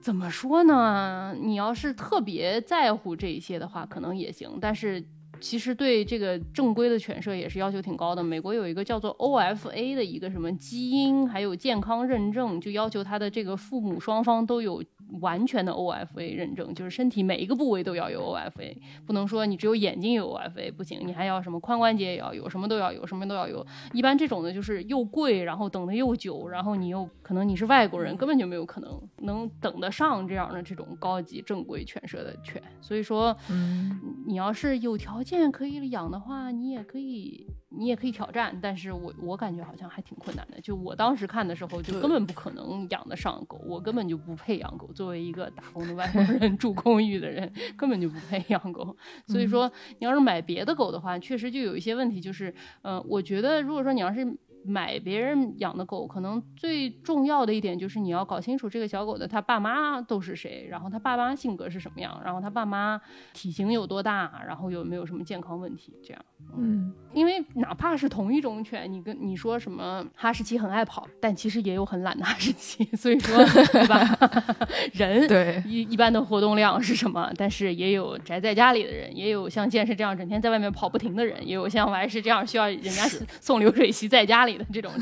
[0.00, 1.36] 怎么说呢？
[1.38, 4.58] 你要是特别在乎这一些的话，可能也行。
[4.58, 5.04] 但是
[5.38, 8.24] 其实对这个正规的犬舍也是要求挺高的。
[8.24, 14.82] 美国有一个叫做 OFA 的一个什么基因还有健康认证，就要求他的这个父母双方都有。
[15.20, 23.64] 完全的 OFA 认证，就是身体每一个部位都要有 OFA，不能说你只有眼睛有 OFA 不行，你还要什么髋关节也要有，什么都要有，什么都要有。
[23.92, 32.62] 一般这种的就是又贵，然后等的又久，然后你又可能你是外国人，根本就没有可能能等得上这样的这种高级正规犬舍的犬。
[32.80, 37.46] 所以说，嗯，你要是有条件可以养的话，你也可以。
[37.76, 40.60] 你也可以挑战，但是我我感觉好像还挺困难的。
[40.60, 44.92] 就我当时看的时候，就根本不可能养得上狗，我根本就不配养狗。
[44.92, 48.96] 作为一个打工的外国 人，住公寓的人，根本就不配养狗。
[49.26, 52.20] 所以说，你要是买别的狗的话，确实就有一些问题。
[52.20, 54.36] 就是，呃，我觉得如果说你要是。
[54.66, 62.98] 买别人养的狗，可能最重要的一点就是你要搞清楚这个小狗的他爸妈都是谁，然后他爸妈性格是什么样，然后他爸妈
[63.34, 66.24] 体型有多大，然后有没有什么健康问题，这样。
[66.56, 73.36] 嗯，因为哪怕是同一种犬，你跟你说什么哈士奇很爱跑，但其实也有很懒的哈士奇， 所以说
[73.72, 74.16] 对吧？
[74.94, 77.30] 人对一一般的活动量是什么？
[77.36, 83.04] 但是也有宅在家里的人，也有像剑士这样整天在外面跑不停的人，也有像我还是这样需要人家
[83.40, 84.54] 送流水席在家里。
[84.54, 84.92] 的这种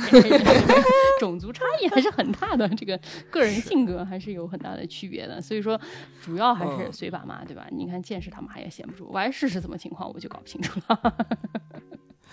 [1.20, 2.98] 种族差异还是很大的，这个
[3.30, 5.78] 个人性格还是有很大的区别的，所以说
[6.22, 7.66] 主要还是随爸妈，对吧？
[7.70, 11.26] 你看见识他妈也闲不住，我还试试什么情况，我就搞不清楚了。
[11.32, 11.38] 呵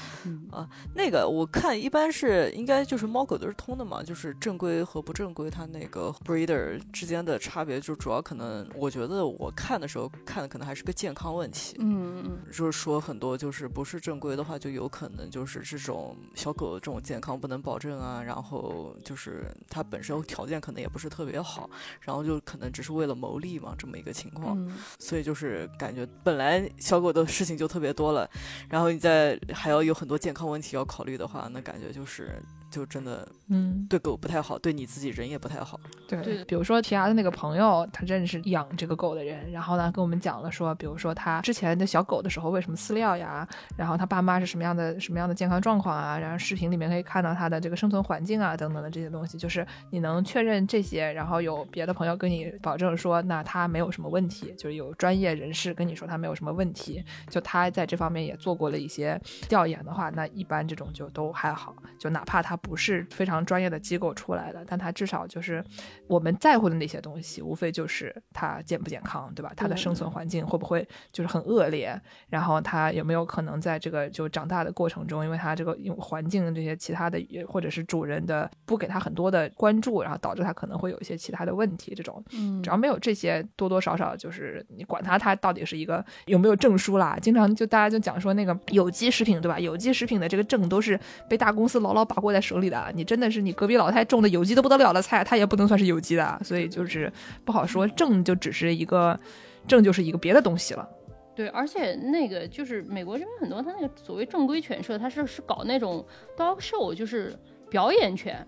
[0.99, 11.77] 啊，那个我看一般是应该就是猫狗都是通的嘛，就是正规和不正规，它那个 breeder 之间的差别，就主要可能我觉得我看的时候看的可能还是个健康问题。
[11.79, 24.59] 嗯嗯就是说很多就是不是正规的话，就有可能就是这种小狗这种健康不能保证啊，然后就是它本身条件可能也不是特别好，然后就可能只是为了牟利嘛，这么一个情况。
[24.59, 28.29] 嗯，所以就是感觉本来小狗的事情就特别多了，
[28.69, 35.81] 然后你再还要有很多健康问题要考虑的话，那感觉就是就真的嗯，对狗不太好，对你自己人也不太好。
[36.07, 65.65] 对，对比如说提亚的那个朋友，他认识养这个狗的人，然后呢跟我们讲了说，比如说他之前的小狗的时候为什么饲料呀，然后他爸妈是什么样的什么样的健康状况啊，然后视频里面可以看到他的这个生存环境啊等等的这些东西，就是你能确认这些，然后有别的朋友跟你保证说，那他没有什么问题，就是有专业人士跟你说他没有什么问题，就他在这方面也做过了一些调研的话，那一般这种就都还好，就哪怕他不是非常专业的机构出来的，但它至少就是
[66.07, 69.53] 我们在乎的那些东西，无非就是它健不健康，对吧？
[69.57, 72.01] 它的生存环境会不会就是很恶劣？
[72.29, 81.95] 然后它有没有可能在这个就长大的过程中，因为它这个环境这些其他的，或者是主人的不给它很多的关注，然后导致它可能会有一些其他的问题。
[81.95, 87.19] 这种嗯只要没有这些，多多少少就是你管它，它到底是一个有没有证书啦。
[87.21, 89.59] 经常就大家就讲说那个有机食品，对吧？
[89.59, 90.99] 有机食品的这个证都是
[91.29, 92.91] 被大公司牢牢把握在手里的。
[92.95, 97.13] 你真的是你隔壁老太种的有机的不得了的菜，它也不能算是有机的，所以就是
[97.45, 97.87] 不好说。
[97.89, 99.19] 证就只是一个
[99.67, 100.89] 证，就是一个别的东西了。
[101.37, 106.05] 对，而且那个就是美国这边很多，他那个所谓正规犬舍，他是是搞那种
[106.37, 107.39] dog show，就是
[107.71, 108.45] 表演犬。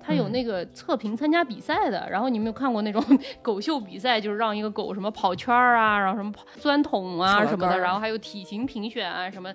[0.00, 3.02] 他有嗯那个测评参加比赛的，然后你没有看过那种
[3.42, 4.18] 狗秀比赛？
[4.18, 9.52] 就是让一个狗什么跑圈儿啊，然后什么跑钻桶啊什么的，然后还有体型评选啊，什么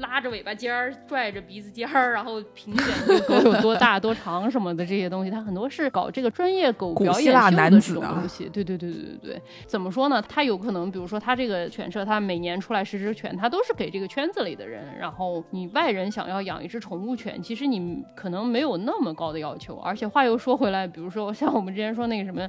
[0.00, 8.48] 拉着尾巴尖儿，拽着鼻子尖儿，然后评选这个狗有多大 多长什么的这些东西，它很多是搞这个专业狗表演秀的这种东西。
[8.48, 10.22] 对对对对对对，怎么说呢？
[10.28, 14.82] 它有可能，比如说它这个犬舍，它每年出来十只犬，它都是给这个圈子里的人。
[14.98, 19.76] 然后你外人想要养一只宠物犬，其实你可能没有那么高的要求。
[19.76, 22.48] 而且话又说回来，比如说像我们之前说那个什么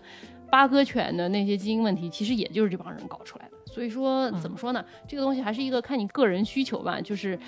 [0.49, 3.57] 八哥犬的那些基因问题，其实也就是这帮人搞出来的。
[3.73, 4.85] 所以说，怎么说呢？
[5.07, 7.39] 这个东西还是一个看你个人需求吧，就是。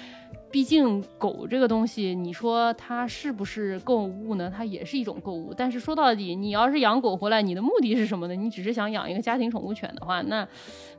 [0.51, 4.49] 毕竟狗这个东西，你说它是不是购物呢？
[4.55, 5.53] 它也是一种购物。
[5.53, 8.36] 但是说到底，你要是养狗回来，你的目的是什么呢？
[8.36, 10.47] 你只是想养一个家庭宠物犬的话，那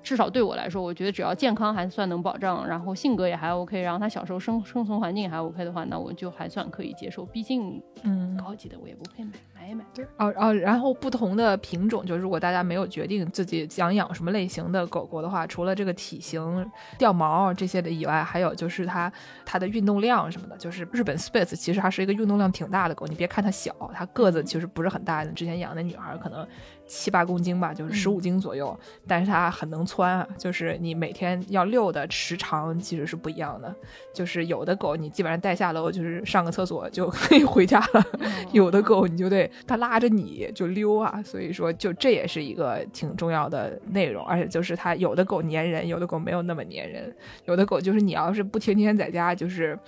[0.02, 7.24] 至少对我来说，我觉得只要健康还算能保障，然后性格也还 OK，然后它小时候生生存环境还 OK 的话，那我就还算可以接受。
[7.24, 9.30] 毕竟嗯高级的我也不配买，
[9.74, 10.06] 买一买。
[10.18, 19.12] 哦哦，然后不同的品种，就如果大家没有决定自己想养什么类型的狗狗的话，除了这个体型、掉毛这些的以外，还有就是它
[19.44, 20.56] 它的运动量什么的。
[20.56, 25.30] 就是日本 Spitz 其实它是一个运动量挺大的狗，你别看它小，它个子其实不是很大的。
[25.32, 26.46] 之前养的女孩可能
[26.87, 30.28] 七八公斤吧，就是十五斤左右，但是它很能窜啊。
[30.39, 33.74] 就是你每天要遛的时长其实是不一样的。
[34.14, 38.05] 就是有的狗你基本上带下楼，就是上个厕所就 可以回家了。
[38.53, 47.14] 有的狗你就得它拉着你就溜啊，所以说就这也是一个挺重要的内容，而且就是它有的狗粘人，有的狗没有那么粘人，
[47.45, 49.78] 有的狗就是你要是不天天在家，就是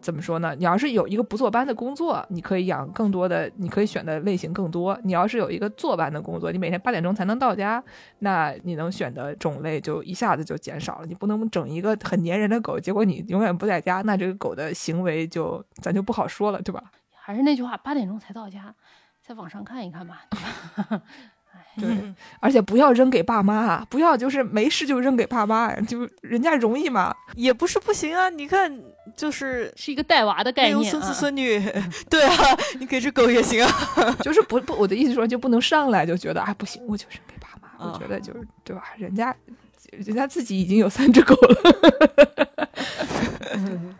[0.00, 0.54] 怎么说呢？
[0.56, 4.98] 你要是有一个不坐班的工作，你可以养更多的，你可以选的类型更多。
[5.04, 7.82] 你要是有一个坐班的工作，你每天八点钟才能到家，
[8.20, 11.06] 那你能选的种类就一下子就减少了。
[11.06, 16.82] 你不能整一个很粘人的狗，结果你永远不在家，那这个狗的行为就咱就不好说了，对吧？
[17.14, 18.74] 还是那句话，八点钟才到家，
[19.22, 20.26] 在网上看一看吧，
[21.78, 21.88] 对
[22.40, 27.14] 而且不要扔给爸妈，不要就是没事就扔给爸妈，就人家容易嘛。
[27.34, 28.70] 也不是不行啊，你看，
[29.16, 31.58] 就是是一个带娃的概念、孙子孙女，
[32.10, 32.34] 对啊，
[32.78, 33.70] 你给只狗也行啊。
[34.20, 37.68] 就是不不，我的意思说就不能上来就觉得啊不行，我就扔给爸妈。
[37.68, 38.84] 啊我觉得就是对吧？
[38.96, 39.34] 人家
[39.90, 42.48] 人家自己已经有三只狗了。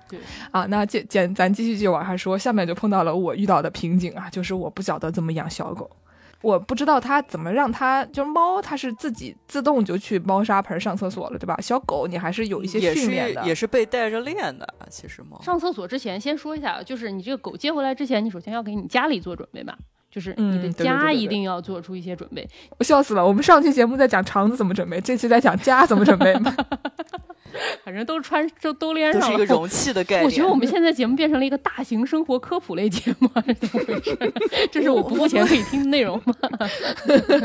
[0.09, 0.19] 对
[0.53, 5.91] 啊，那继简咱继续就往下说，下面就碰到了我遇到的瓶颈啊，就是我不晓得怎么养小狗。
[6.43, 11.57] 我不知道它怎么让它，就是猫，它是自己自动就去猫砂盆上厕所了，对吧？
[11.61, 15.41] 小狗你还是有一些训练的，也是被带着练的，其实猫。
[15.41, 19.79] 上厕所之前，先说一下，就是你这个狗接回来之前，你首先要给你家里做准备吧，
[20.11, 22.49] 就是你的家一定要做出一些准备。
[22.79, 23.25] 我笑死了。
[23.27, 26.35] 我们上期节目在讲肠子怎么准备，这期在讲家怎么准备。
[27.85, 29.27] 反正都穿都都连上了。
[29.27, 30.25] 是一个容器的概念。
[30.25, 34.33] 我觉得我们现在节目变成了一个大型生活科普类节目，是怎么回事？
[34.73, 36.35] 这是我不付钱可以听的内容吗？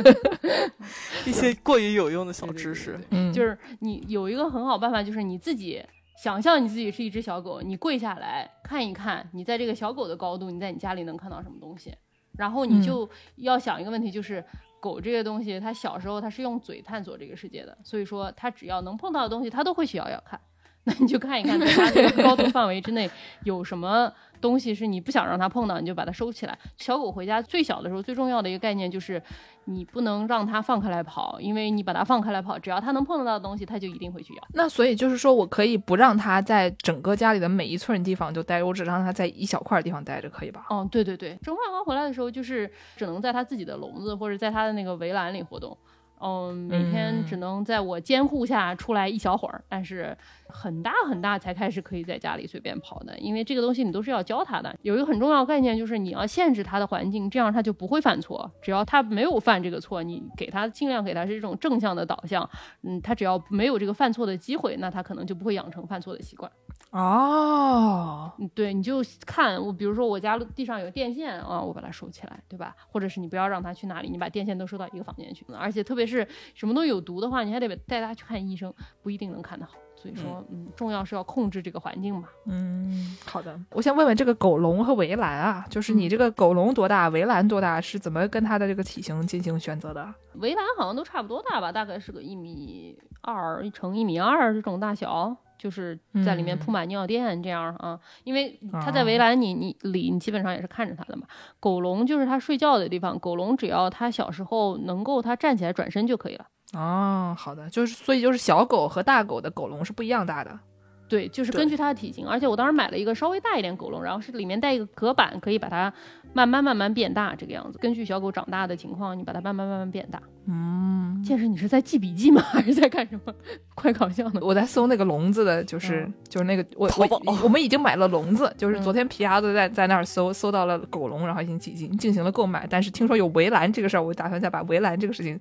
[1.25, 2.99] 一些过于有用的小知识。
[3.11, 5.83] 嗯，就是你有一个很好办法，就是你自己
[6.23, 11.93] 想象你自己是一只小狗，你跪下来看一看，你在这个小狗的高度，你在你家里能看到什么东西？
[12.37, 14.43] 然后你就要想一个问题，就是
[14.79, 20.39] 狗这个东西，它小时候它是用嘴探索这个世界的，所以说它只要能碰到的东西，它都会去咬咬看。
[20.87, 23.09] 那你就看一看，它这个高度范围之内
[23.43, 24.09] 有什么
[24.41, 26.57] 东西是你不想让它碰到，你就把它收起来。
[26.77, 29.21] 小狗回家最小的时候，最重要的一个概念就是，
[29.65, 34.41] 你不能让它放开来跑，因为你把它放开来跑，只要它能碰得到的东西，它就一定会去咬。
[34.53, 40.65] 那所以就是说我可以不让它在整个家里的每一寸地方就待着，我只让它在一小块地方待着，可以吧？
[40.69, 45.77] 哦，对对对，蒸饭刚回来的时候，就是只能在它自己的笼子或者在它的那个围栏里活动。
[46.19, 50.17] 嗯，每天只能在我监护下出来一小会儿，但是
[50.49, 53.17] 很大很大才开始可以在家里随便跑的。
[53.19, 58.49] 因为这个东西你都是要教他的，有一个很重要概念就是你要限制他的环境，这样他就不会犯错。
[58.61, 62.49] 只要他没有犯这个错，你给他尽量给他是一种正向的导向，
[62.83, 66.51] 嗯，他只要没有这个犯错的机会，那他可能就不会养成犯错的习惯。
[66.91, 72.73] 哦，嗯，对，你就看我，比如说我家地上有电线啊，我把它收起来，对吧？
[72.89, 75.45] 或者是你不要让它去哪里，你把电线都收到一个房间去。
[75.53, 76.25] 而且特别是
[76.55, 79.73] 什么东西有毒的话，你还得带它去看医生，不一定能看得好。
[79.97, 82.29] 所以说，嗯，重要是要控制这个环境吧。
[82.45, 83.59] 嗯，好的。
[83.71, 90.13] 我想问问这个狗笼和围栏啊，就是你这个狗笼多大，围栏多大，是怎么跟它的这个体型进行选择的？
[90.35, 95.35] 围栏好像都差不多大吧，大概是个一米二乘一米二这种大小。
[95.57, 101.25] 就是在里面铺满尿垫这样啊，因为它在围栏你你里，你基本上也是看着它的嘛。
[101.59, 106.45] 狗笼就是它睡觉的地方，狗笼只要它小时候能够它站起来转身就可以了。
[106.73, 110.59] 哦，好的，就是所以就是小狗和大狗的狗笼是不一样大的。
[111.07, 115.93] 对，就是根据它的体型，而且我当时买了一个稍微大一点狗笼，然后是里面带一个隔板，可以把它
[116.33, 117.79] 慢慢慢慢变大这个样子。
[117.79, 120.21] 根据小狗长大的情况，你把它慢慢慢慢变大。
[120.49, 122.41] 嗯，剑士，你是在记笔记吗？
[122.53, 123.33] 还是在干什么？
[123.75, 124.39] 快搞笑呢！
[124.41, 132.65] 我在搜那个笼子的，就是就是那个我我我们已经买了笼子，就是昨天皮鸭子在在那儿搜搜到了狗笼，然后已经进进进行了购买。
[132.69, 135.37] 但是听说有围栏这个事儿，我打算再把围栏这个事情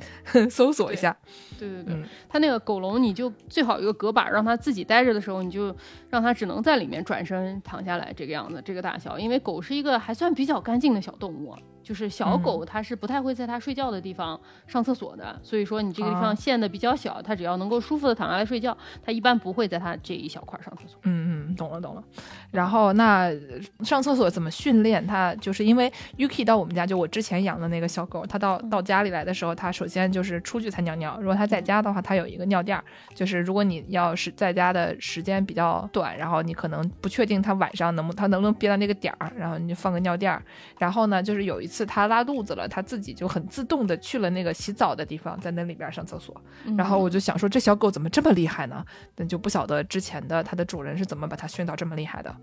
[0.50, 1.16] 搜索一下。
[1.56, 5.72] 对对对，它那个狗笼你就最好有个隔板，让它自己待着的时候，你就
[6.10, 9.16] 让它只能在里面转身躺下来这个样子，这个大小。
[9.16, 11.54] 因为狗是一个还算比较干净的小动物。
[11.86, 20.98] 就是小狗，它是不太会在它睡觉的地方上厕所的，所以说你这个地方限的比较小，它只要能够舒服的躺下来睡觉，它一般不会在它这一小块上厕所。
[21.04, 22.02] 嗯嗯，懂了懂了。
[22.50, 23.30] 然后那
[23.84, 25.32] 上厕所怎么训练它？
[25.36, 31.16] 就是因为 Yuki 到我们家，就我之前养的那个小狗，它到到家里来的时候，它首先就是出去才尿尿。
[31.20, 32.82] 如果它在家的话，它有一个尿垫儿，
[33.14, 40.42] 就是如果你要是在家的时间比较短，然后你可能不确定它晚上能不它能不能憋到那个点儿，然后你就放个尿垫儿。
[40.80, 41.75] 然后呢，就是有一次。
[41.76, 46.34] 次他拉肚子了，他自己就很自动的去了那个洗澡的地方，在那里边上厕所。
[46.76, 48.82] 然后我就想说，这小狗怎么这么厉害呢？
[49.14, 52.34] 但就不晓得之前的它的主人是怎么把它训到这么厉害的。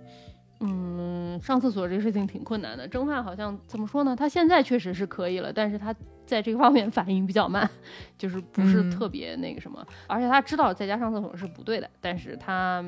[0.59, 2.87] 嗯，上厕所这个事情挺困难的。
[2.87, 4.15] 蒸饭好像怎么说呢？
[4.15, 5.93] 它现在确实是可以了，但是它
[6.25, 7.69] 在这个方面反应比较慢，
[8.17, 9.85] 就是不是特别那个什么。
[10.07, 12.81] 而且它知道在家上厕所是不对的，但是它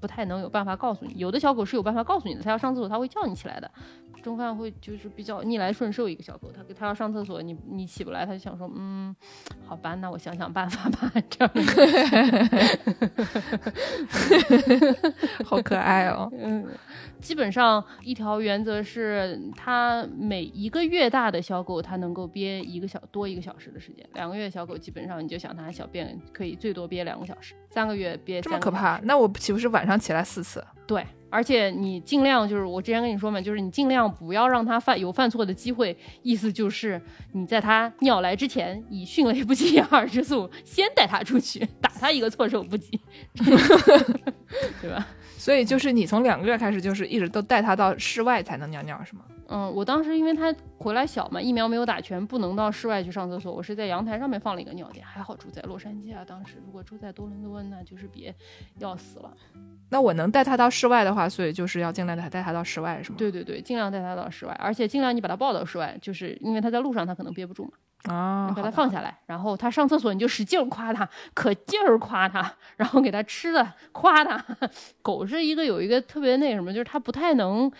[0.00, 1.12] 不太能有办法告诉你。
[1.18, 3.70] 有的小狗是有办法告诉你的，它要上厕所，它会叫你起来的。
[4.22, 9.14] 中饭会就是比较逆来顺受一个小狗，它它要上厕所，你你起不来，它就想说，嗯，
[9.66, 11.52] 好吧，那我想想办法吧，这样。
[15.44, 16.30] 好可爱哦。
[16.38, 16.66] 嗯，
[17.20, 24.06] 基本上一条原则是，它每一个月大的小狗，它能够憋一个小多一个小时的时间。
[24.14, 29.00] 两个月小狗基本上你就想它小便可以最多憋两个小时，三个月憋这么可怕？
[29.04, 30.64] 那我岂不是晚上起来四次？
[30.86, 31.04] 对。
[31.32, 37.00] 而且你尽量就是我之前跟你说嘛，就是你尽量不要让它犯有犯错的机会，意思就是
[37.30, 43.00] 你在它尿来之前，以迅雷不及掩耳之速先带它出去，打它一个措手不及，
[44.82, 45.06] 对吧？
[45.40, 49.22] 所以就是你从两个月开始，就是一直都带他到室外才能尿尿，是吗？
[49.46, 53.50] 嗯，我当时因为他回来小嘛，疫苗没有打全，不能到室外去上厕所。
[53.50, 56.22] 我是在阳台上面放了一个尿垫，还好住在洛杉矶啊。
[56.26, 58.32] 当时如果住在多伦多，那就是别
[58.78, 59.32] 要死了。
[59.88, 63.16] 那我能带他到室外的话，所以就是要尽量带带他到室外，是吗？
[63.18, 67.72] 对对对，尽量带他到室外，而且尽量你把他抱到室外，就是因为他在路上他可能憋不住嘛。
[68.04, 74.42] 啊，你把它放下来，然后它上厕所你就使劲夸它，可劲儿夸它，然后给它吃的夸它。
[75.02, 77.70] 狗是一个有一个特别那什么，就是它不太能。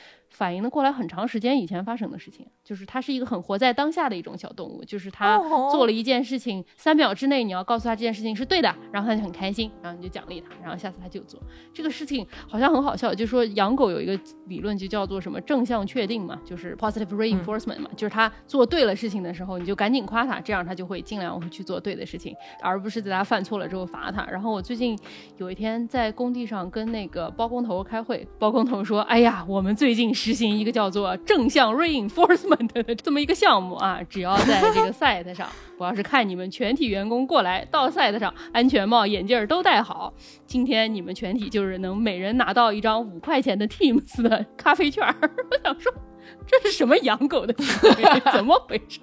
[0.40, 11.38] 反应的过来很长时间以前发生的事情，就是它是一个很活在当下的一种小动物，就是它哦做了一件事情，三秒之内你要告诉它这件事情是对的，然后它就很开心，然后你就奖励它，然后下次它就做。
[11.74, 24.24] 这个事情好像很好笑，就是说养狗有一个理论就叫做什么正向确定嘛，就是 positive reinforcement 嘛，就是它做对了事情的时候，你就赶紧夸它，这样它就会尽量会去做对的事情，而不是在它犯错了之后罚它。
[24.24, 24.98] 然后我最近
[25.36, 40.14] 有一天在工地上跟那个包工头开会，包工头说：“哎呀，我们最近执行一个叫做正向 reinforcement 的 这么一个项目啊，只要在这个 site 上，我要是看你们全体员工过来到 site 上，安全帽、眼镜都戴好，
[40.46, 45.04] 今天你们全体就是能每人拿到一张五块钱的 Teams 的咖啡券。”
[45.50, 45.92] 我想说，
[46.46, 48.22] 这是什么养狗的行为？
[48.32, 49.00] 怎么回事？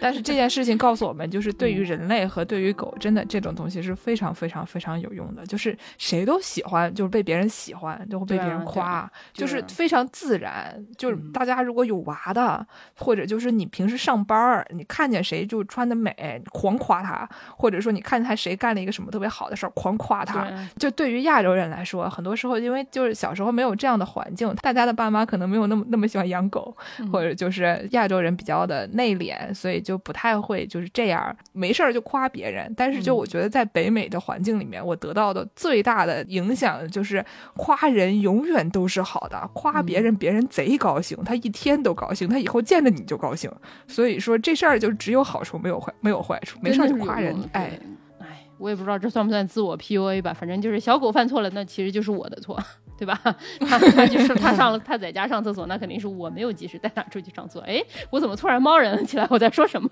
[0.00, 5.44] 但是这件事情告诉我们，就是对嗯于人类和对于狗，真的这种东西是非常非常非常有用的。
[5.46, 10.84] 就是谁都喜欢，就是被别人喜欢，就会被别人夸，就就是是非常自然。
[10.96, 12.64] 就是嗯大家如果有娃的，
[12.96, 17.26] 或者就是你平时上班儿，你看见谁就穿的美，狂夸他；
[17.56, 20.44] 或者说你看见他谁干了一个什么特别好的事儿，狂夸他。
[20.44, 32.72] 对就对于亚洲人来说，很多时候因为就是小时候没有这样的环境，大家的爸妈可能没有那么那么喜欢养狗，嗯或者就是亚洲人比较的内敛，所以就不太会就是这样没事儿就夸别人。
[32.76, 37.24] 但是就嗯我觉得在北美的环境里面，我得到的最大的影响就是
[37.56, 43.50] 夸人永远都是好的，夸别嗯人别人贼高兴，他一天都高兴，他以后见着你就高兴。
[43.86, 47.78] 所以说这事儿就只有好处没有坏没有坏处，没事儿就夸人，哎。。
[48.20, 52.56] 哎，我也不知道这算不算自我 PUA 吧，反正就是小狗犯错了，那其实就是我的错，
[53.02, 53.20] 对吧？
[53.58, 57.62] 他他就是他上了 他在家上厕所，那肯定是我没有及时带他出去上厕所。
[57.62, 59.26] 哎，我怎么突然猫人了起来？
[59.28, 59.90] 我在说什么？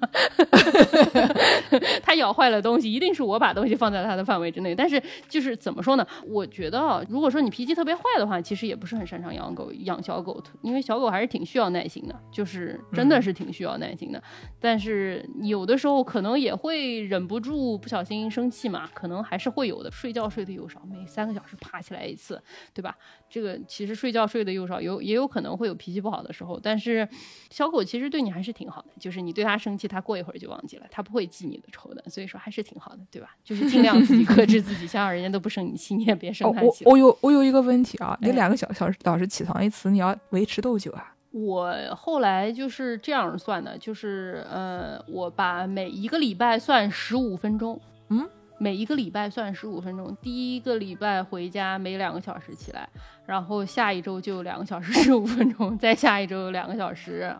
[2.05, 4.77] 他咬坏了东西，一定是我把东西放在他的范围之内。
[4.77, 6.07] 但是就是怎么说呢？
[6.25, 14.23] 我觉得啊，如果说你脾气特别坏的话，其实也不是很擅长养狗、养小狗，因为小狗还是挺需要耐心的，就是真的是挺需要耐心的。
[14.61, 19.91] 但是有的时候可能也会忍不住不小心生气嘛，可能还是会有的。
[19.91, 22.41] 睡觉睡得又少，每三个小时爬起来一次，
[22.73, 22.95] 对吧？
[23.29, 26.59] 这个其实睡觉睡得又少，有也有可能会有脾气不好的时候。
[26.61, 27.09] 但是
[27.51, 33.37] 小狗其实对你还是挺好的，就是你对它生气，它过一会儿就忘记了，它不会记你的仇的，所以说还是挺好的，对吧？
[33.45, 36.91] 就是尽量自己克制自己， 想想人家都不生你气，你也别生哦，他气了。
[36.91, 41.15] 我我有我有一个问题啊，你哎两个小小时老是起床一次，你要维持多久啊？
[41.33, 48.29] 我后来就是这样算的，就是呃，我把每一个礼拜算十五分钟，嗯，
[48.63, 50.15] 每一个礼拜算十五分钟。
[50.21, 52.87] 第一个礼拜回家每两个小时起来，
[53.25, 57.35] 然后下一周就两个小时十五分钟，再下一周两个小时，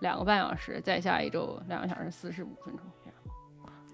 [0.00, 2.86] 两个半小时，再下一周两个小时四十五分钟。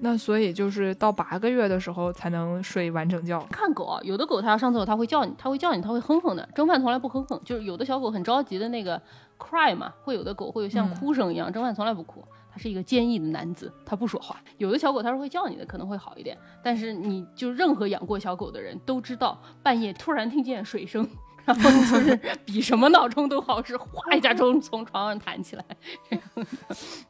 [0.00, 3.44] 那所以就是到八个月的时候才能睡完整觉。
[3.50, 6.48] 看狗啊，有的狗它要上厕所，它会叫你，它会叫你，它会哼哼的。
[6.54, 9.02] 蒸饭从来不哼哼，就是有的小狗很着急的那个
[9.36, 12.24] cry 嘛，会有的狗会有像嗯哭声一样，蒸饭从来不哭。
[12.58, 14.42] 是一个坚毅的男子，他不说话。
[14.56, 16.36] 有的小狗它是会叫你的，可能会好一点。
[16.62, 21.08] 但是你就任何养过小狗的人都知道，半夜突然听见水声，
[21.44, 25.64] 然后就是 比什么闹钟都好，是哗一下钟从床上弹起来。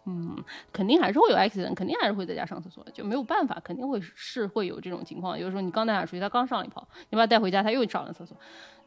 [0.04, 0.36] 嗯，
[0.72, 5.38] 肯定还是会有 accident，肯定还是会在家上厕所，就没有办法，肯定会是会有这种情况。
[5.38, 8.36] 有的时候你刚带它出去，它刚上了一泡，你把它带回家，它又上了厕所，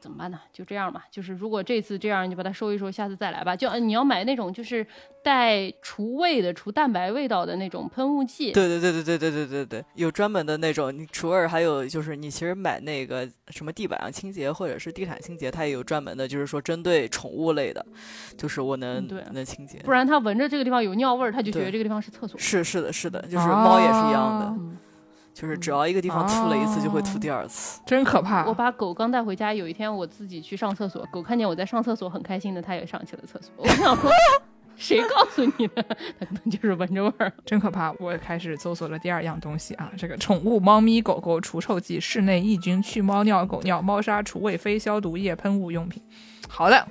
[0.01, 0.39] 怎么办呢？
[0.51, 1.05] 就这样吧。
[1.11, 3.55] 就是如果这次这样，你就把它收一收，下次再来吧。
[3.55, 4.85] 就呃你要买那种就是
[5.23, 8.51] 带除味的、除蛋白味道的那种喷雾剂。
[8.51, 17.85] 对对对对对对对对对，有专门的那种，你除味还有就是你其实买那个什么地板上清洁或者是地毯清洁，它也有专门的，就是说针对宠物类的，
[18.35, 19.77] 就是我能、嗯能清洁。
[19.83, 22.39] 不然它闻着这个地方有尿味儿，它就觉得这个地方是厕所。
[22.39, 24.77] 是是的是的，就是猫也是一样的，啊嗯，
[25.33, 27.81] 就是只要一个地方吐了一次，就会吐哦第二次。
[27.85, 28.45] 真可怕！
[28.45, 33.51] 我把狗刚带回家，有一天我自己去上厕所，狗看见我在上厕所，很开心的，它也上去了厕所。
[33.57, 34.09] 我想说，
[34.75, 35.83] 谁告诉你的？
[36.19, 37.31] 它可能就是闻着味儿。
[37.45, 37.93] 真可怕！
[37.99, 46.01] 我开始搜索了第二样东西啊，这个宠物猫咪狗狗除臭剂、室内抑菌去猫尿、狗尿、猫砂除味非消毒液喷雾用品。
[46.49, 46.87] 好的，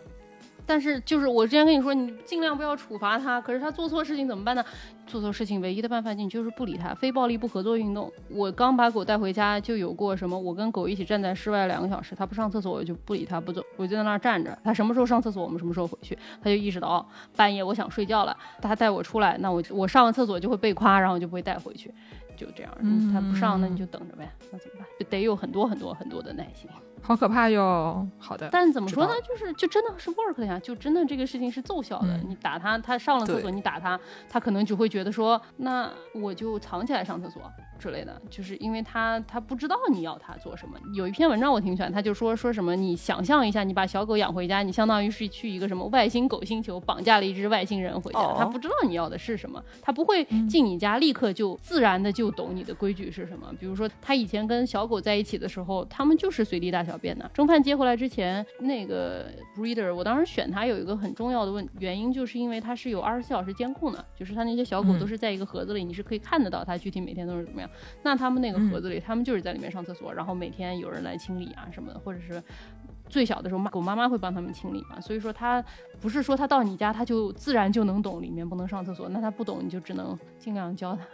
[0.71, 3.41] 但是就是我之前跟你说，你尽量不要处罚它。
[3.41, 4.65] 可是它做错事情怎么办呢？
[5.05, 8.09] 做错事情唯一的办法，你就是不理它，非暴力不合作运动。
[8.29, 14.57] 我刚把狗带回家，就有过什么，我跟狗一起站在室外两个小时，它不上厕所，我就不理它，不走，我就在那儿站着。
[14.63, 16.17] 它什么时候上厕所，我们什么时候回去。
[16.41, 21.93] 它就意识到，哦，半夜我想睡觉了，它带我出来，那我我上完厕所就会被夸，然后就不会带回去，
[22.37, 22.73] 就这样。
[22.79, 24.31] 嗯它不上，那你就等着呗。
[24.53, 24.87] 那怎么办？
[25.01, 26.71] 就得有很多很多很多的耐心。
[27.03, 28.07] 好可怕哟。
[28.19, 29.13] 好的，但怎么说呢？
[29.27, 32.09] 就是就真的是 work 的呀，就真的这个事情是奏效的。
[32.17, 33.99] 嗯你打他，他上了厕所，你打他，
[34.29, 37.43] 他可能就会觉得说，那我就藏起来上厕所
[37.79, 40.79] 之类的，就是因为他他不知道你要他做什么。
[40.95, 53.53] 有一篇文章我挺喜欢，他就说说什么，你想象一下，你把小狗养回家，你相当于是去一个什么外星狗星球，绑架了一只外星人回家，哦他不知道你要的是什么，他不会嗯进你家立刻就自然的就懂你的规矩是什么。
[53.59, 57.29] 比如说，他以前跟小狗在一起的时候，他们就是随地大小便的。
[57.35, 67.71] 中饭接回来之前，那个 breeder，我当时选它有一个很重要的问原因，就是因为它是有二十四小时监控的，就是它那些小狗嗯都是在一个盒子里，你是可以看得到它具体每天都是怎么样。
[68.03, 72.43] 那他们那个盒子里，他们就是在里面上厕所，然后每天有人来清理啊什么的，或者是。
[73.09, 75.61] 最小的时候，妈狗妈妈会帮他们清理嘛，所以说它
[76.01, 81.05] 不是说它到你家它就自然就能懂里面不能上厕所，那它不懂你就只能尽量教它。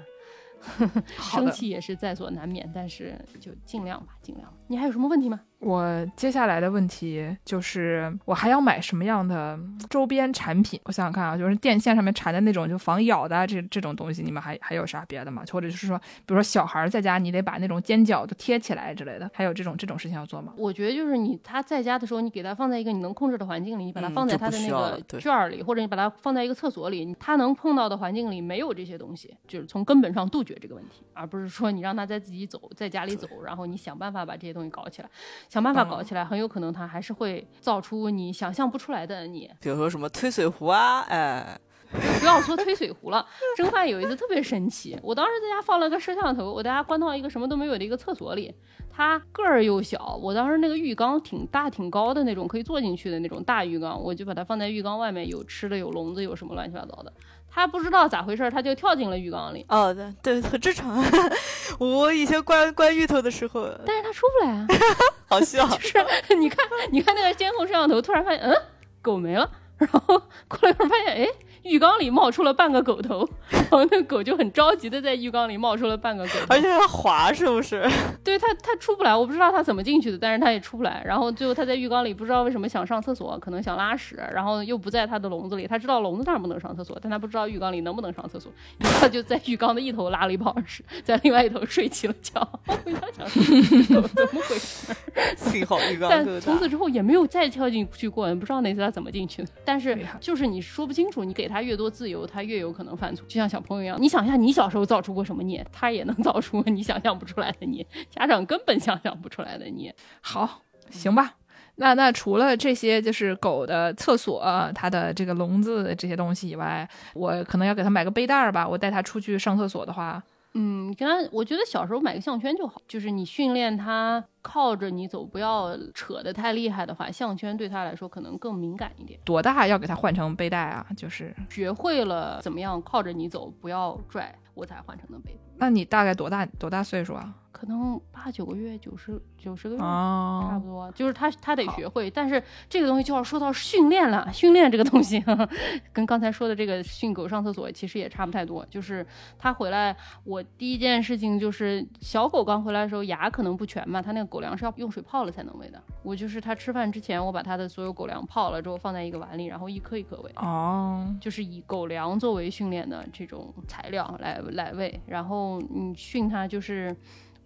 [1.23, 4.53] 生气也是在所难免，但是就尽量吧，尽量。
[4.69, 5.41] 你还有什么问题吗？
[5.59, 9.59] 我接下来的问题就是，我还要买什么样的
[9.89, 10.79] 周边产品？
[10.85, 15.43] 我想想看啊，就是电线上面缠的那种就防咬的啊这这种东西，你们还还有啥别的吗？
[15.51, 20.53] 或者就是说，比如说小孩儿在家，你得把那种尖角都贴起来之类的，还有这种这种事情要做吗？
[20.57, 35.09] 我觉得就是你他在家的时候，你给他放在一个你能控制的环境里，你把它嗯放在他的那个需要了对卷儿里，或者你把它放在一个厕所里，他能碰到的环境里没有这些东西，就是从根本上杜绝这个问题，而不是说你让他在自己走，在家里走，然后你想办法把这些东西搞起来，
[35.49, 39.51] 想办法搞起来，很有可能他还是会造出你想象不出来的你。
[39.61, 41.59] 比如说什么推水壶啊，哎，
[42.21, 43.25] 不要说推水壶了，
[43.57, 48.55] 蒸饭有一次特别神奇，我当时在家放了个摄像头，我在家关到一个什么都没有的一个厕所里，
[48.91, 57.13] 它个儿又小，我当时那个浴缸挺大挺高的那种，可以坐进去的那种大浴缸，我就把它放在浴缸外面，有吃的有笼子有什么乱七八糟的，
[57.49, 61.03] 它不知道咋回事，它就跳进了浴缸里，哦，对对，很正常。
[61.79, 64.67] 我以前关关芋头的时候，但是它出不来啊，
[65.29, 65.67] 好笑。
[65.69, 68.55] 就是你看你看那个监控摄像头，突然发现嗯
[69.03, 70.19] 狗没了，然后
[70.49, 71.29] 过了一会儿发现哎。
[71.67, 77.87] 浴缸里冒出了半个狗头， 然后那狗就很着急的在浴缸里冒出了半个狗头，而且它滑是不是？
[78.23, 81.03] 对它它出不来，我不知道它怎么进去的，但是它也出不来。
[81.05, 85.67] 然后最后它在浴缸里，不知道为什么想上厕所，可能想拉屎，然后又不在它的笼子里。
[85.67, 92.47] 它知道笼子当然不能上厕所，但它不知道浴缸里能不能上厕所，于是他就在浴缸的一头拉了一泡屎， 在另外一头睡起了觉。
[92.67, 94.95] 怎么回事？
[95.37, 96.67] 幸好浴缸但从此。
[96.69, 99.49] 之后也没有再跳进去过，不知道那次它怎么进去的。
[99.65, 103.27] 但是就是你说不清楚，你给他越多自由，他越有可能犯错。
[103.27, 109.95] 就像小朋友一样，你想一下，你小时候造出过什么孽，他也能造出你想象不出来的孽，家长根本想象不出来的孽。
[110.21, 111.37] 好，行吧。
[111.77, 114.43] 那那除了这些，就是狗的厕所、
[114.75, 118.69] 它的这个笼子这些东西以外，我可能要给它买个背带儿吧。
[118.69, 120.23] 我带它出去上厕所的话，
[120.55, 129.21] 嗯，跟他，我觉得小时候买个项圈就好，就是你训练他靠着你走，不要扯得太厉害的话，项圈对他来说可能更敏感一点。
[129.25, 130.87] 多大要给它换成背带啊？
[130.97, 135.39] 就是，学会了怎么样靠着你走，不要拽，我才换成的背。
[135.59, 137.35] 那你大概多大多大岁数啊？
[137.53, 139.81] 可能八九个月、九十九十个月。
[139.81, 144.31] 差哦不，多，就是他他得学会，但是这个东西就要说到训练了。
[144.31, 145.25] 训练这个东西，
[145.91, 148.63] 跟刚才说的这个训狗上厕所其实也差不太多。
[148.69, 149.07] 就是
[149.39, 155.83] 他回来，我第一件事情就是小狗刚回来的时候牙可能不全嘛，它那个狗粮是要用水泡了才能喂的。
[156.03, 160.31] 我就是它吃饭之前，我把它的所有狗粮泡了之后放在一个碗里，然后一颗一颗喂。
[160.37, 166.95] 哦，就是以狗粮作为训练的这种材料来来喂，然后你训他就是。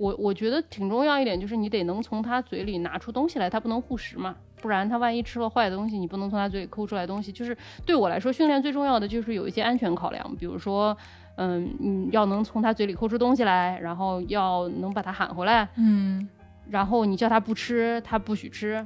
[0.01, 7.31] 我我觉得挺重要一点，就是你得能从他嘴里拿出东西来，他不能护食嘛，不然他万一吃了坏的东西，你不能从他嘴里抠出来东西。
[7.31, 10.97] 就是对我来说，训练最重要的就是有一些安全考量，比如说，
[11.37, 16.27] 嗯，你要能从他嘴里抠出东西来，然后要能把他喊回来，嗯，
[16.71, 18.83] 然后你叫他不吃，他不许吃，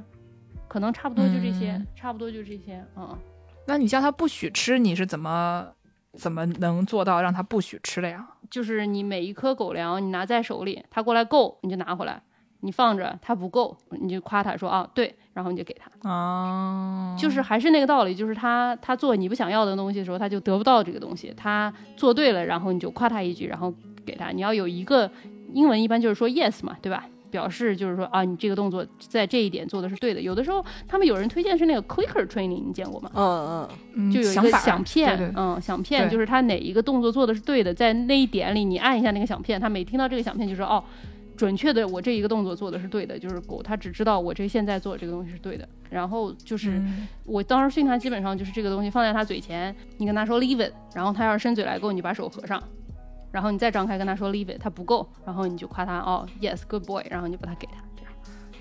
[0.67, 3.17] 可能差不多就这些，嗯差不多就这些，嗯。
[3.65, 5.65] 那你叫他不许吃，你是怎么
[6.15, 8.27] 怎么能做到让它不许吃了呀？
[8.49, 12.21] 就是你每一颗狗粮你拿在手里，它过来够你就拿回来，
[12.61, 23.73] 你放着它不够你就夸它说啊对，然后你就给它，哦，就是还是那个道理，就是它它做你不想要的东西的时候，它就得不到这个东西，它做对了，然后你就夸它一句，然后
[24.05, 25.09] 给它，你要有一个
[25.53, 27.05] 英文一般就是说 yes 嘛，对吧？
[27.35, 30.21] 表示就是说啊，你这个动作在这一点做的是对的。
[30.21, 33.11] 有的时候他们有人推荐是那个 clicker training，你见过吗？
[33.13, 40.81] 嗯嗯就有一个响片，对对嗯，响片就是他哪一个动作做的是对的，在那一点里你按一下那个响片，他每听到这个响片就说哦，
[41.35, 52.61] 准确的我这一个动作做的是对的，就是狗它只知道我这现在做这个东西是对的，然后就是、嗯我当时训它基本上就是这个东西放在它嘴前，你跟它说 leave it，然后它要是伸嘴来够，你就把手合上。
[53.35, 57.83] 然后你再张开跟他说 leave it，他不够，然后你就夸他哦 yes good boy，然后你就把它给他，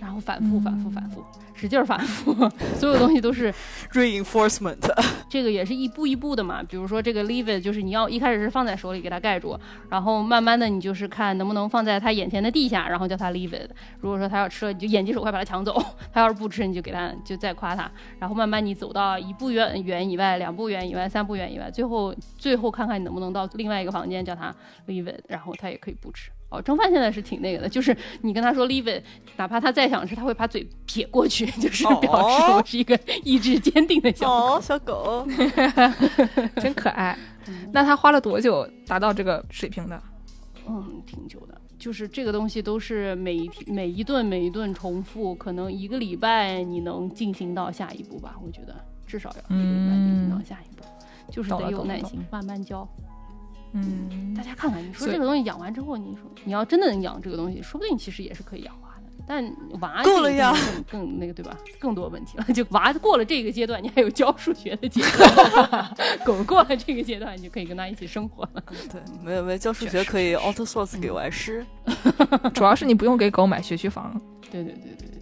[0.04, 1.24] 然后反复、反复、反复，
[1.54, 2.34] 使劲儿反复，
[2.76, 3.50] 所有东西都是
[3.94, 4.76] reinforcement，
[5.30, 6.62] 这个也是一步一步的嘛。
[6.62, 13.70] 比如说这个 leave it，就是你要一开始是放在手里给它盖住，然后慢慢的你就是看能不能放在它眼前的地下，然后叫它 leave it。
[13.98, 15.72] 如果说它要吃了，你就眼疾手快把它抢走；
[16.12, 17.90] 它要是不吃，你就给它就再夸它。
[18.18, 24.54] 然后慢慢你走到一步远远以外、两步远以外、三步远以外，最后最后看看你能不能到另外一个房间叫它
[24.86, 26.30] leave it，然后它也可以不吃。
[26.54, 29.02] 哦，蒸饭现在是挺那个的，就是你跟他说 leave it，
[29.36, 34.34] 哪怕他再想吃，他会把嘴撇过去， 就是表示我是一个意志坚定的小狗。
[34.34, 35.26] 哦，小狗，
[36.56, 37.18] 真可爱。
[37.72, 40.02] 那他花了多久达到这个水平的？
[40.66, 41.60] 嗯，挺久的。
[41.76, 48.36] 就是这个东西都是每一天每一顿每一顿重复，可能一个礼拜你能进行到下一步吧？
[48.42, 48.74] 我觉得
[49.06, 50.84] 至少要一个礼拜进行到下一步，
[51.30, 52.88] 就是得有耐心，慢慢教。
[53.74, 58.94] 嗯，大家看看，你说这个东西养完之后，你说你要真的能养这个东西，说不定其实也是可以养娃的。
[59.26, 59.42] 但
[59.80, 60.54] 娃够了呀，
[60.90, 61.56] 更更那个对吧？
[61.78, 62.44] 更多问题了。
[62.54, 65.84] 就娃过了这个阶段，你还有教数学的阶段；
[66.24, 68.62] 狗过了这个阶段，你就可以跟他一起生活了。
[68.92, 71.64] 对，没有没有教数学可以 auto source 给外师，
[72.52, 74.20] 主要是你不用给狗买学区房。
[74.50, 75.13] 对对对对对。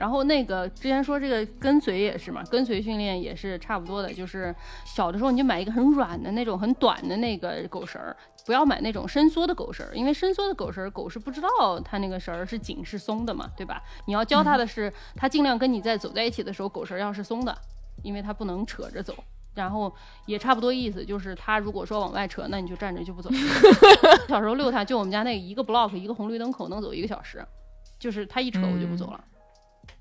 [0.00, 4.54] 然后那个之前说这个跟随也是嘛，跟随训练也是差不多的，就是
[4.86, 13.82] 小的时候你就买一个很软的那种很短的那个狗绳儿，不要买那种伸缩的狗绳儿，因为伸缩的狗绳儿狗是不知道它那个绳儿是紧是松的嘛，对吧？
[14.06, 17.54] 你要教它的是，它尽量跟你在走在一起的时候，狗绳要是松的，
[18.02, 19.14] 因为它不能扯着走。
[19.52, 19.94] 然后
[20.24, 23.28] 也差不多意思，就是它如果说往外扯，那你就站着就不走。
[24.26, 27.44] 小时候遛它，就我们家那一个 block 一个红绿灯口能走一个小时，
[27.98, 29.22] 就是它一扯我就不走了。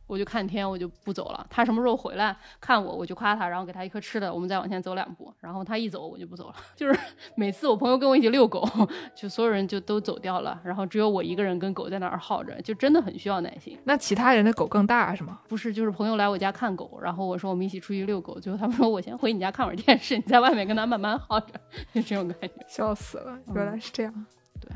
[0.10, 1.46] 我就看天，我就不走了。
[1.52, 5.32] 他什么时候回来看我，我就夸他，然后给他一颗吃的，我们再往前走两步。
[5.40, 6.56] 然后他一走，我就不走了。
[6.76, 7.00] 就是
[7.36, 8.68] 每次我朋友跟我一起遛狗，
[9.16, 13.78] 就所有人就都走掉了，然后只有我一个人跟狗在那儿耗着，就真的很需要耐心。
[13.84, 15.42] 那其他人的狗更大是吗？
[15.48, 21.54] 不是，就是朋友来我家看狗，然后我说我们一起出去遛狗，最后他们说我先回你家看会儿电视，你在外面跟他慢慢耗着，
[21.94, 22.56] 就这种感觉。
[22.68, 24.26] 笑死了，原来是这样。
[24.60, 24.72] 对。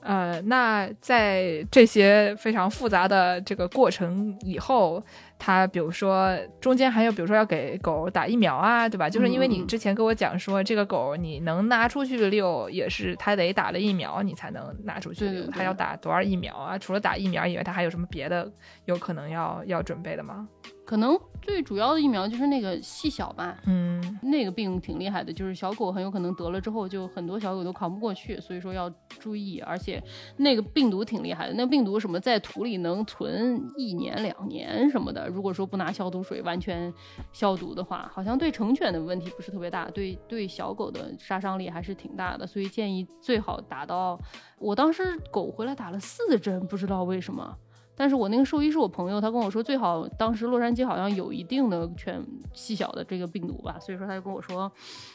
[0.00, 5.02] 呃，那在这些非常复杂的这个过程以后，
[5.38, 9.10] 它比如说中间还有，比如说要给狗打疫苗啊，对吧？
[9.10, 15.50] 就是因为你之前跟我讲说，这个狗你能拿出去遛，也是它得打了疫苗，你才能拿出去遛。
[15.50, 16.78] 它要打多少疫苗啊？
[16.78, 18.50] 除了打疫苗以外，它还有什么别的
[18.84, 20.48] 有可能要要准备的吗？
[20.88, 29.60] 可能最主要的疫苗就是那个细小吧，嗯，那个病挺厉害的，就是小狗很有可能得了之后，就很多小狗都扛不过去，所以说要注意。
[29.60, 30.02] 而且
[30.38, 36.90] 那个病毒挺厉害的，那个病毒什么在土里能存一年两年什么的，如果说不拿消毒水完全
[37.34, 44.18] 消毒的话，好像对成犬的问题不是特别大，对对小狗的杀伤力还是挺大的，所以建议最好打到。
[44.58, 47.54] 我当时狗回来打了四针，不知道为什么。
[47.98, 52.24] 但是我那个兽医是我朋友，他跟我说最好当时洛杉矶好像有一定的犬
[52.54, 54.70] 细小的这个病毒吧，所以说他就跟我说，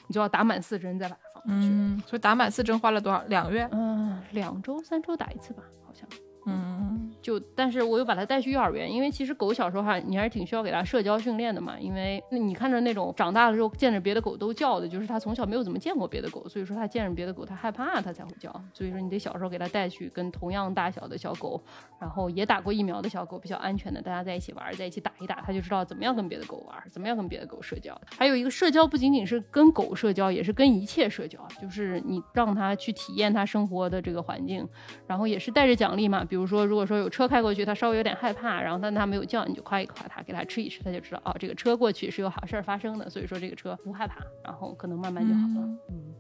[0.08, 1.70] 你就要打满四针再把它放回去。
[1.72, 3.24] 嗯，所以打满四针花了多少？
[3.30, 3.68] 两个月？
[3.72, 6.06] 嗯，两周、三周打一次吧，好像。
[6.46, 11.80] 嗯，就但是我又把它带去幼儿园，因为其实狗小时候还，你还是挺需要给它社交训练的嘛。
[11.80, 18.52] 因为那你看着那种长大了之后见着别的狗都叫的，就是它从小没有怎么见过别的狗，所以说它见着别的狗它害怕，它才会叫。
[18.74, 21.62] 所以说你得小时候给它带去跟同样大小的小狗，
[22.00, 27.98] 然后也打过疫苗的小狗比较安全的，大家在一起玩，在一起打一打，它就知道怎么样跟别的狗玩，怎么样跟别的狗社交。
[28.18, 34.68] 还有一个社交不仅仅是跟狗社交，也是跟一切社交，就是你让它去体验它生活的这个环境，
[35.08, 36.26] 然后也是带着奖励嘛。
[36.34, 45.68] 比如说如果说有车开过去，它稍微有点害怕，然后但它没有叫，你就夸一夸它，给它吃一吃，它就知道哦，这个车过去是有好事儿发生的，所以说这个车不害怕，然后可能慢慢就好了。
[45.92, 46.16] 嗯，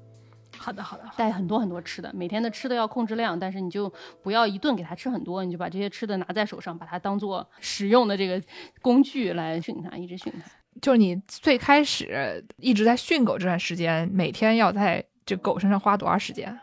[0.55, 3.91] 好的好的，带很多很多吃的，每天的吃的要控制量，但是你就
[4.21, 8.39] 不要一顿给它吃很多，你就把这些吃的拿在手上，把它当做使用的这个
[8.83, 10.51] 工具来训它，一直训它。
[10.79, 16.55] 就是你最开始一直在训狗这段时间，每天要在这狗身上花多少时间？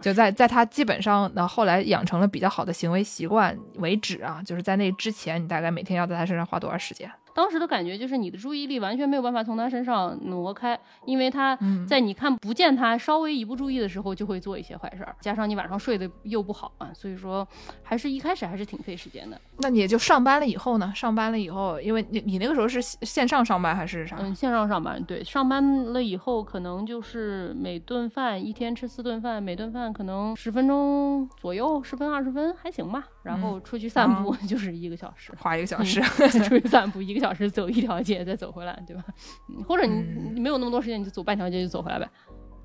[0.00, 7.10] 就在在他基本上，呢后来养成了比较好的行为习惯为止啊，就是在那之前，你大概每天要在他身上花多少时间？
[7.38, 17.46] 当时的感觉就是你的注意力完全没有办法从他身上挪开，因为他在你看不见他稍微一不注意的时候就会做一些坏事儿，加上你晚上睡得又不好啊，所以说
[17.80, 19.40] 还是一开始还是挺费时间的。
[19.58, 20.92] 那你就上班了以后呢？
[20.96, 24.16] 上班了以后，因为你你那个时候是线上上班还是啥？
[24.18, 25.00] 嗯，线上上班。
[25.04, 33.04] 对，上班了以后可能就是每顿饭一天吃四顿饭，每顿饭可能十分钟左右，十分二十分还行吧。
[33.28, 36.00] 然后出去散步 就是一个小时，花一个小时
[36.48, 39.04] 出去散步一个小时走一条街再走回来，对吧？
[39.66, 40.02] 或者你
[40.32, 42.08] 你没有那么多时间，你就走半条街就走回来呗。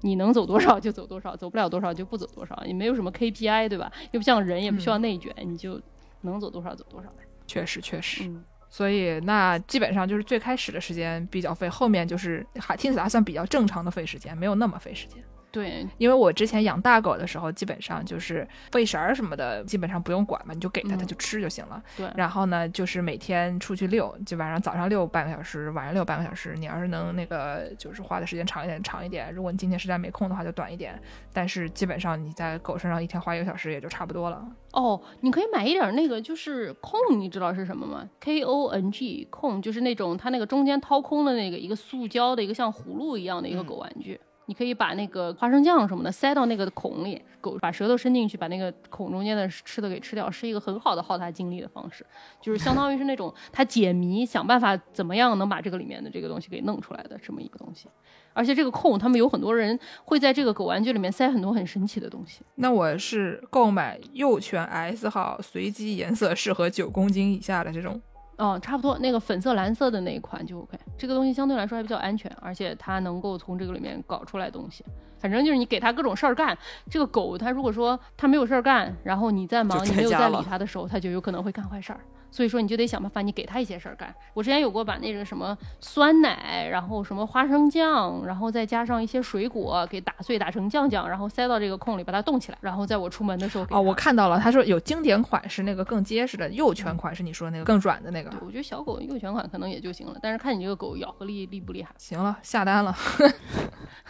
[0.01, 2.61] 你能走多少就走多少，走不了多少就不走多少。
[2.65, 3.91] 也没有什么 KPI，对吧？
[4.11, 5.81] 又不像人，也不需要内卷，你就
[6.21, 7.23] 能走多少走多少呗。
[7.45, 8.25] 确实确实。
[8.25, 15.23] 嗯，所以那基本上就是最开始的时间比较费，后面就是还听起来还算比较正常的费时间，没有那么费时间。
[15.53, 21.81] 对，因为我之前养大狗的时候，基本上就是喂食儿什么的，基本上不用管嘛，你就给它，嗯它就吃就行了。
[21.95, 26.55] 对然后呢，就是每天出去遛，就晚上早上遛半个小时，晚上遛半个小时。
[26.57, 29.31] 你要是能那个，就是花的时间长一点，长一点。
[29.31, 30.99] 如果你今天实在没空的话，就短一点。
[31.31, 34.43] 但是基本上你在狗身上一天花一个小时也就差不多了。
[34.71, 44.19] 哦，你可以买一点那个，就是控，你知道是什么吗？K O N G 控，就是那种它那个中间掏空的那个一个塑胶的一个像葫芦一样的一个嗯狗玩具。
[44.45, 52.05] 你可以把那个花生酱什么的塞到那个孔里，狗把舌头伸进去，把那个孔中间的吃的给吃掉，是一个很好的耗它精力的方式，
[52.41, 57.87] 就是相当于是那种它解谜，想办法怎么样能把这个里面的这个东西给弄出来的这么一个东西。
[58.33, 62.41] 而且这个控，他们有很多人会在这个狗玩具里面塞很多很神奇的东西。
[62.55, 68.01] 那我是购买幼犬 S 号，随机颜色适合九公斤以下的这种。
[68.37, 70.77] 哦，差不多，那个粉色、蓝色的那一款就 OK。
[70.97, 74.83] 这个东西相对来说还比较安全，而且它能够从这个里面搞出来东西。
[75.23, 76.55] 反正就是你给它各种事儿干，
[76.89, 82.01] 这个狗它如果说它没有事儿干，然后你在忙，就你没有在理它的时候，它就有可能会干坏事儿。
[82.29, 84.11] 所以说你就得想办法，你给它一些事儿干。
[84.33, 98.39] 我之前有过把那个什么酸奶，然后什么花生酱，然后再加上一些水果给打碎打成酱酱，然后塞到这个空里把它冻起来，然后在我出门的时候给哦，我看到了，他说有经典款是那个更结实的，幼犬款是你说那个更软的那个对，。
[98.41, 101.93] 我觉得小狗幼犬款可能也就行了，但是看你这个狗咬合力厉不厉害。
[101.99, 102.95] 行了，下单了，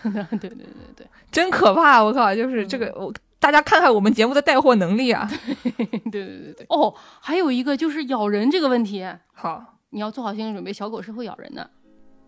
[0.01, 1.02] 对对对对对。
[1.31, 2.03] 真可怕！
[2.03, 3.13] 我靠，就是这个嗯我。
[3.39, 5.29] 大家看看我们节目的带货能力啊！
[6.09, 6.65] 对对对对。
[6.69, 11.69] 哦，还有一个就是咬人这个问题，好，你要做好心理准备，小狗是会咬人的，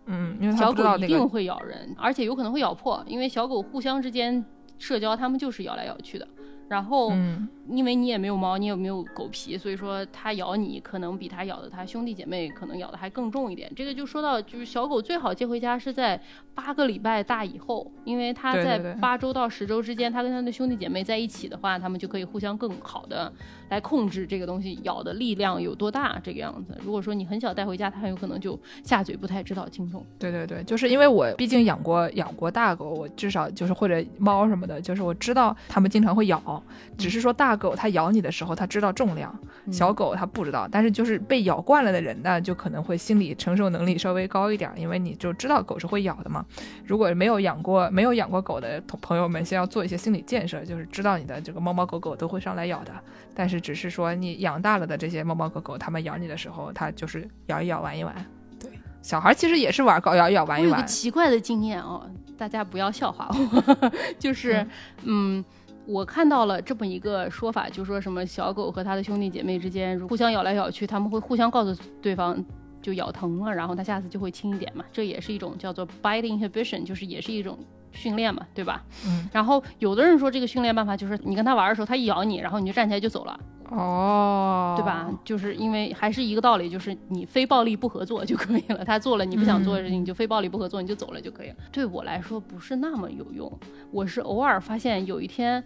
[0.04, 4.44] 嗯，因为小狗一定会咬人，而且有可能会咬破，因为小狗互相之间
[4.78, 6.28] 社交，它们就是咬来咬去的。
[6.68, 13.70] 然后，嗯，因为你也没有毛，你也没有狗皮，所以说它咬你可能比它咬的它兄弟姐妹可能咬的还更重一点。
[13.74, 16.20] 这个就说到，就是小狗最好接回家是在
[16.54, 23.32] 八个礼拜大以后，因为它在八周到十周之间，它跟它的兄弟姐妹在一起的话，它们就可以互相更好的
[23.68, 26.76] 来控制这个东西咬的力量有多大这个样子。
[26.84, 30.04] 如果说你很小带回家，它很有可能就下嘴不太知道轻重。
[30.18, 36.62] 对对对，就是因为我毕竟养过养过大狗，我至少就是或者猫什么的，就是我知道它们经常会咬，
[36.96, 39.34] 只是说大狗它咬你的时候它知道重量，
[39.72, 46.44] 小狗它不知道，但是就是被咬惯了的人呢，就可能会心理承受能力稍微高一点，因为你就知道狗是会咬的嘛。
[46.84, 52.92] 如果没有养过没有养过狗的同朋友们，先要做一些心理建设，就是知道你的这个猫猫狗狗都会上来咬的，
[53.34, 58.14] 但是只是说你养大了的这些猫猫狗狗，它们咬你的时候，它就是咬一咬玩一玩。
[58.60, 58.70] 对，
[59.02, 60.86] 小孩其实也是玩搞咬一咬玩一我有个玩。
[60.86, 64.66] 奇怪的经验哦，大家不要笑话我， 就是
[65.02, 65.44] 嗯。
[65.86, 72.44] 我看到了这么一个说法，就说什么小狗和它的兄弟姐妹之间互相咬来咬去，他们会互相告诉对方
[72.82, 74.84] 就咬疼了，然后它下次就会轻一点嘛。
[74.92, 77.58] 这也是一种叫做 bite inhibition，就是也是一种
[77.96, 78.84] 训练嘛，对吧？
[79.06, 83.40] 嗯，然后有的人说这个训练办法就是你跟他玩的时候，他一咬你，然后你就站起来就走了，
[83.70, 85.10] 哦，对吧？？
[85.24, 88.84] 就是因为还是一个道理，就是你非暴力不合作就可以了。
[88.84, 91.56] 他做了你不想做的事情，你就非暴力不合作，你就走了就可以了。
[91.72, 93.50] 对我来说不是那么有用，
[93.90, 95.64] 我是偶尔发现有一天。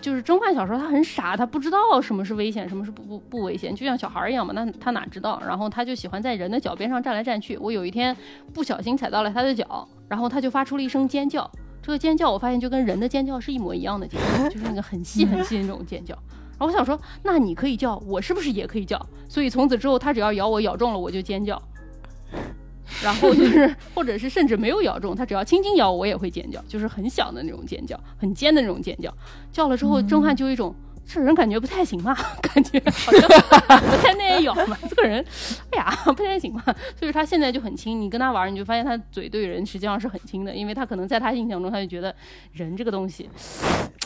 [0.00, 4.52] 就是蒸饭小时候，他很傻，他不知道什么是危险，什么是不不不危险，就像小孩一样嘛。
[4.54, 5.42] 那他哪知道？
[5.46, 7.56] 然后他就喜欢在人的脚边上站来站去。
[7.56, 8.16] 我有一天
[8.52, 11.50] 不小心踩到了他的脚，然后他就发出了一声尖叫。
[11.82, 16.14] 这个尖叫我发现就跟人的尖叫是一模一样的尖叫，就是那个很细很细的那种尖叫。
[16.58, 19.00] 然后我想说，那你可以叫，我是不是也可以叫？
[19.28, 21.60] 所以从此之后，他只要咬我，咬中了我就尖叫。
[23.02, 29.12] 然后就是，或者是甚至没有咬中，它只要轻轻咬我，我也会尖叫，就是很响的那种尖叫，很尖的那种尖叫。
[29.52, 30.74] 叫了之后，钟汉就有一种。
[31.08, 33.22] 这人感觉不太行嘛， 感觉好像
[33.80, 34.76] 不太耐咬嘛。
[34.88, 35.24] 这个人，
[35.70, 36.62] 哎呀，不太行嘛。
[36.98, 42.14] 所以他现在就很轻，你跟他玩，你就发现他嘴对人实际上是很轻的，因为他可能在他印象中，他就觉得
[42.52, 43.30] 人这个东西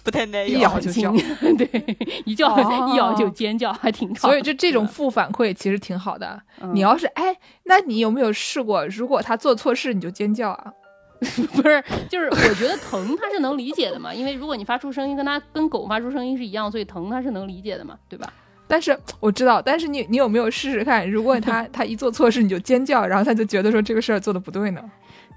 [0.05, 0.73] 不太耐一咬。
[0.73, 4.29] 咬就叫轻，对，一叫、哦一咬就尖叫，还挺好。
[4.29, 6.41] 所以就这种负反馈其实挺好的。
[6.61, 7.35] 嗯你要是哎，
[7.65, 10.73] 那你有没有试过，如果他做错事，你就尖叫啊？
[11.53, 18.33] 不是，就是我觉得疼它是能理解的嘛，因为如果你发出声音跟它跟狗发出声音是一样，所以疼它是能理解的嘛，对吧？
[18.66, 24.83] 但是我知道，但是你你有没有试试看，如果他他 一做错事你就尖叫，然后他就觉得说这个事儿做的不对呢？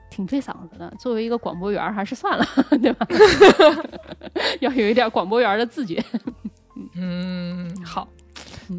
[0.09, 0.93] 挺费嗓子的。
[0.99, 2.45] 作为一个广播员儿，还是算了，
[2.81, 3.07] 对吧？
[4.61, 6.03] 要有一点广播员儿的自觉。
[6.95, 8.22] 嗯，好嗯，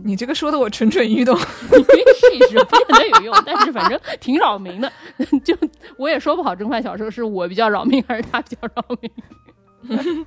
[0.04, 1.36] 你这个说的我蠢蠢欲动。
[1.70, 4.92] 你可以试一试，不见得有用，但是反正挺扰民的。
[5.44, 5.56] 就
[5.96, 10.26] 我也说不好，蒸饭小时候是我比较扰民，还是他比较扰民。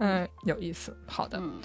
[0.00, 0.96] 嗯，有意思。
[1.06, 1.60] 好的，嗯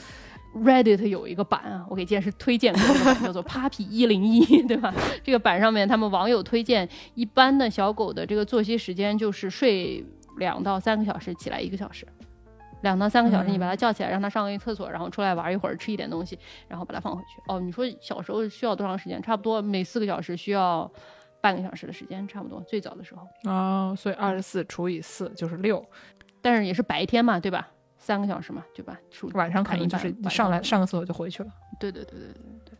[0.63, 4.93] ，Reddit 有一个版啊，我给剑师推荐过叫做 Puppy 一零一，对吧？
[5.23, 10.05] 这个版上面他们网友推荐，一般的小狗的这个作息时间就是睡
[10.37, 12.05] 两到三个小时，起来一个小时。
[12.81, 17.41] 两到三个小时，你把它叫起来，让它上个厕所，然后出来玩一会儿，吃一点东西，然后把它放回去。
[17.47, 19.21] 哦，你说小时候需要多长时间？
[19.21, 20.91] 差不多每四个小时需要
[21.41, 23.27] 半个小时的时间，差不多最早的时候。
[23.49, 25.83] 哦，所以二十四除以四就是六，
[26.41, 27.67] 但是也是白天嘛，对吧？
[27.97, 28.95] 三个小时嘛，对吧？
[29.09, 31.49] 数晚上肯定就是你上来上个厕所就回去了。
[31.79, 32.74] 对对对对对对。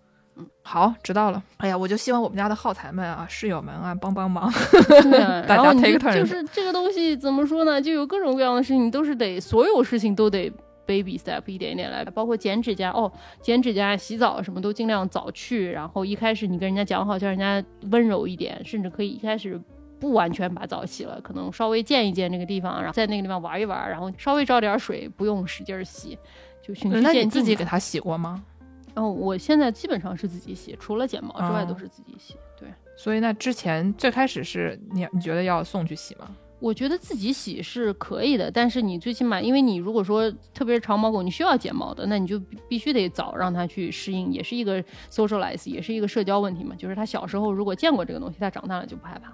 [0.64, 1.42] 好，知道了。
[1.58, 4.52] 哎呀，我就希望我们家的耗材们啊，室友们啊，帮帮忙。
[5.04, 7.82] 对啊， 大家然后你 take 就 turn 就是这个东西怎么说呢？
[7.82, 10.52] 就有各种各样的事情，都是得所有事情都得
[10.86, 13.12] baby step 一点一点来，包括剪指甲哦，
[13.42, 15.72] 剪指甲、洗澡什么都尽量早去。
[15.72, 19.60] 然后一开始你跟人家讲好，叫人家温柔一点，甚至可以一开始。
[19.98, 26.20] 不完全把澡洗了，可能稍微见一见那个地方，然后在那个地方玩一玩，然后稍微招点水，不用使劲儿洗，
[26.62, 28.44] 就循序那你渐进吧自己给他洗过吗？
[28.96, 32.36] 哦，我现在基本上是自己洗，除了剪毛之外哦都是自己洗。
[32.60, 32.68] 对，
[32.98, 36.28] 所以那之前最开始是你你觉得要送去洗吗？
[36.62, 44.82] 我觉得自己洗是可以的，但是你最起码，因为你如果说特别是长毛狗，你需要剪毛的，那你就必必须得早让它去适应，也是一个
[45.12, 46.74] socialize，也是一个社交问题嘛。
[46.76, 49.32] 就是它小时候如果见过这个东西，它长大了就不害怕。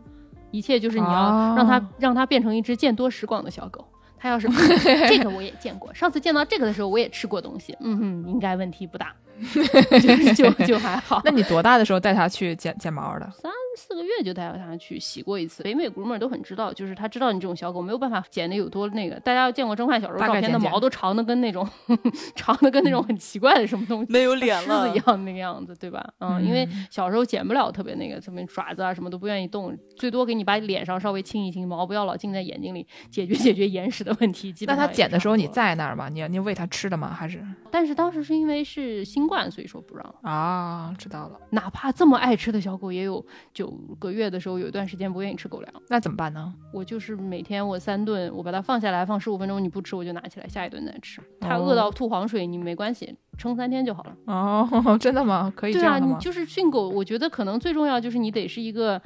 [0.49, 3.85] 一切就是你要哦让它、让它变成一只见多识广的小狗。
[4.17, 4.53] 它要是、嗯
[5.07, 9.15] 这个我也见过，上次见到这个的时候我也吃过东西，嗯哼，应该问题不大，
[10.33, 11.21] 就就就还好。
[11.25, 13.29] 那你多大的时候带它去剪剪毛的？
[13.31, 15.63] 三四个月就带它去洗过一次。
[15.63, 19.19] 北美 groomer 都很知道，就是他知道你这种小狗没有办法剪的有多那个。
[19.21, 21.67] 大家见过蒸饭小时候照片的毛都长的跟那种
[22.35, 24.11] 长的跟那种很奇怪的什么东西。
[24.11, 26.05] 没有脸狮了子一样的那个样子，对吧？
[26.19, 34.51] 嗯，因为小时候剪不了特别那个，什么爪子啊什么都不愿意动，最多给你把脸上稍微清一清，毛不要老进在眼睛里，解决解决眼屎的问题。
[34.51, 36.09] 基那它本上也剪的时候你在那儿吗？
[36.09, 37.13] 你你喂它吃的吗？
[37.13, 40.15] 还是但是当时是因为是新冠，所以说不让。
[40.23, 40.93] 啊？
[40.97, 45.73] 知道了，哪怕这么爱吃的小狗，也有九个月的时候，有一段时间不愿意吃狗粮。
[45.87, 46.53] 那怎么办呢？
[46.73, 51.21] 我就是每天我三顿，我把它放下来，放十五分钟，你不吃我就拿起来，下一顿再吃。
[51.39, 54.15] 它哦饿到吐黄水，你没关系，撑三天就好了。
[54.25, 54.67] 哦，
[54.99, 55.51] 真的吗？
[55.55, 56.15] 可以这对啊，样吗？
[56.17, 59.01] 你就是训狗，我觉得可能最重要就是你得是一个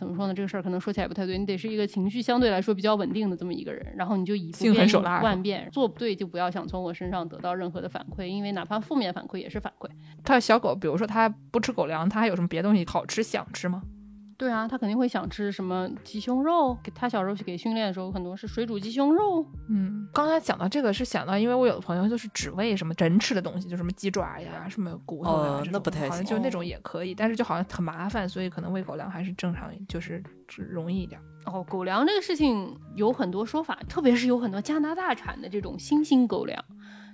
[0.00, 0.32] 怎么说呢？
[0.32, 9.86] 这个事儿可能说起来不太对，你得是一个情绪相对来说比较稳定的这么一个人，然后你就以不变应万变，做不对就不要想从我身上得到任何的反馈，因为哪怕负面反馈也是反馈。
[10.24, 13.82] 他小狗，比如说它不吃狗粮，它还有什么别的东西好吃想吃吗？
[14.40, 19.44] 对啊，他肯定会想吃什么鸡胸肉，给他小时候去给训练的时候，很多是水煮鸡胸肉。
[19.68, 31.20] 嗯，刚才讲到这个是想到，因为我有的朋友就是只喂什么人吃的东西，就什么鸡爪呀、什么骨头呀、哦这种那不太行好像就那种也可以，但是就好像很麻烦，所以可能喂狗粮还是正常，就是只容易一点。
[31.44, 36.64] 哦，狗粮这个事情有很多说法，特别是有很多加拿大产的这种新兴狗粮，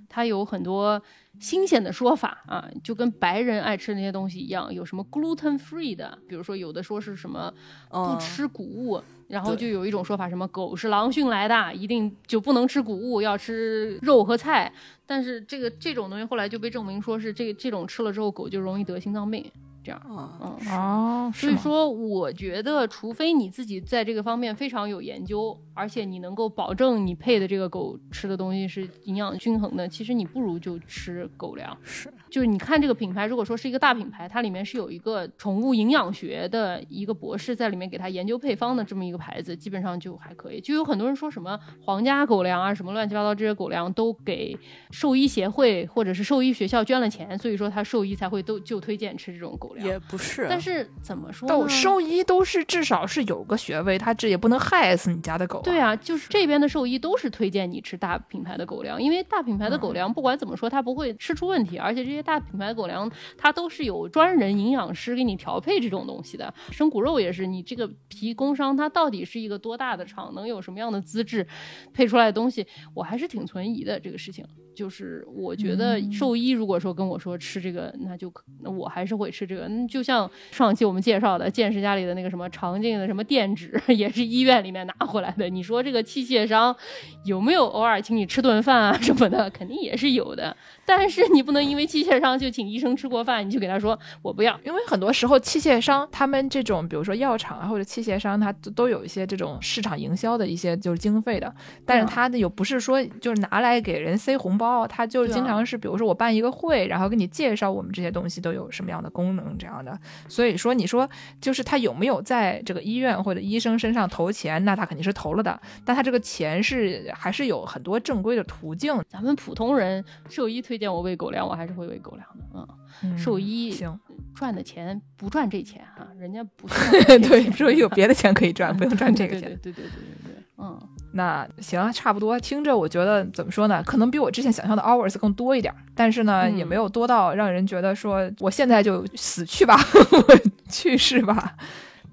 [0.08, 1.00] 它有很多
[1.40, 7.52] 新鲜的说法啊，就跟白人爱吃那些东西一样，有什么 gluten free 的，比如说有的说是什么
[7.90, 14.72] 不嗯吃谷物，然后就有一种说法，什么狗是狼训来的，一定就不能吃谷物，要吃肉和菜。
[15.06, 19.44] 但是这个这种东西后来就被证明说是这这种吃了之后狗就容易得心脏病，
[19.86, 20.00] 这样。
[20.00, 31.76] 啊，嗯，哦，所以说，我觉得，除非你自己在这个方面非常有研究，而且你能够保证你配的这个狗吃的东西是营养均衡的，其实你不如就吃狗粮。
[31.84, 40.60] 是就是你看这个品牌，如果说是一个大品牌，它里面是有一个宠物营养学的一个博士在里面给它研究配方的这么一个牌子，基本上就还可以。
[40.60, 44.58] 就有很多人说什么皇家狗粮啊，什么乱七八糟这些狗粮都给
[44.90, 49.86] 兽医协会或者是兽医学校捐了钱，所以说他兽医才会都就推荐吃这种狗粮。
[49.86, 51.68] 也不是，但是怎么说呢？
[51.68, 66.52] 兽医都是至少是有个学位，他这也不能害死你家的狗、对，啊，就是这边的兽医都是推荐你吃大品牌的狗粮，因为大品牌的狗粮不管怎么说它不会吃出问题，而且这些大品牌狗粮它都是有专人营养师给你调配这种东西的。
[66.70, 71.46] 生骨肉也是，你这个皮工商它到底是一个多大的厂，能有什么样的资质
[71.94, 74.44] 配出来的东西，我还是挺存疑的这个事情。
[74.76, 79.62] 就是我觉得兽医如果说跟我说吃这个，那就可那我还是会吃这个。
[79.62, 85.48] 嗯，就像上期我们介绍的见识家里的那个什么肠镜的什么垫纸， 也是医院里面拿回来的。
[85.48, 86.76] 你说这个器械商
[87.24, 89.48] 有没有偶尔请你吃顿饭啊什么的？
[89.50, 90.54] 肯定也是有的。
[90.84, 94.58] 但是你不能因为器械商就请医生吃过饭，你就给他说我不要。
[94.64, 101.52] 因为很多时候器械商他们这种，比如说药厂啊或者器械商，他都都有一些这种市场营销的一些就是经费的，
[101.84, 109.98] 但是他的又不是说就是拿来给人塞红包，他就是经常是比如说我办一个会，然后给你介绍我们这些东西都有什么样的功能，这样的。
[110.28, 111.08] 所以说，你说
[111.40, 114.64] 就是他有没有在这个医院或者医生身上投钱？
[114.64, 119.00] 那他肯定是投了的，但他这个钱是还是有很多正规的途径。
[119.08, 122.44] 咱们普通人，兽医推荐我喂狗粮，我还是会喂狗粮的。
[122.54, 122.68] 嗯，
[123.04, 123.98] 嗯兽医行，
[124.34, 126.66] 赚的钱不赚这钱哈，人家不
[127.28, 129.42] 对，兽医有别的钱可以赚，不用赚这个钱。
[129.62, 130.78] 对对对对对对对，嗯。
[131.16, 132.38] 那行，差不多。
[132.38, 133.82] 听着，我觉得怎么说呢？
[133.84, 139.76] 可能比我之前想象的 hours 更多一点儿，但是呢，嗯也没有多到让人觉得说我现在就死去吧，
[140.12, 140.38] 我
[140.70, 141.54] 去世吧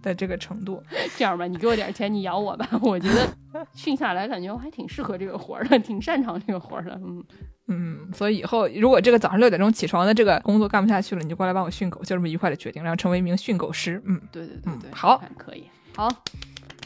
[0.02, 0.82] 的这个程度。
[1.18, 2.68] 这样吧，你给我点钱，你养我吧。
[2.82, 6.98] 我觉得训下来，感觉我还挺适合这个活儿的，挺擅长这个活儿的。
[7.04, 7.24] 嗯，
[7.68, 14.02] 嗯，所以以后如果这个早上六点钟起床的这个工作干不下去了，你就过来帮我训狗，就这么愉快的决定，然后成为一名训狗师。
[14.06, 15.66] 嗯，对对对对，嗯好可以。
[15.96, 16.10] 好，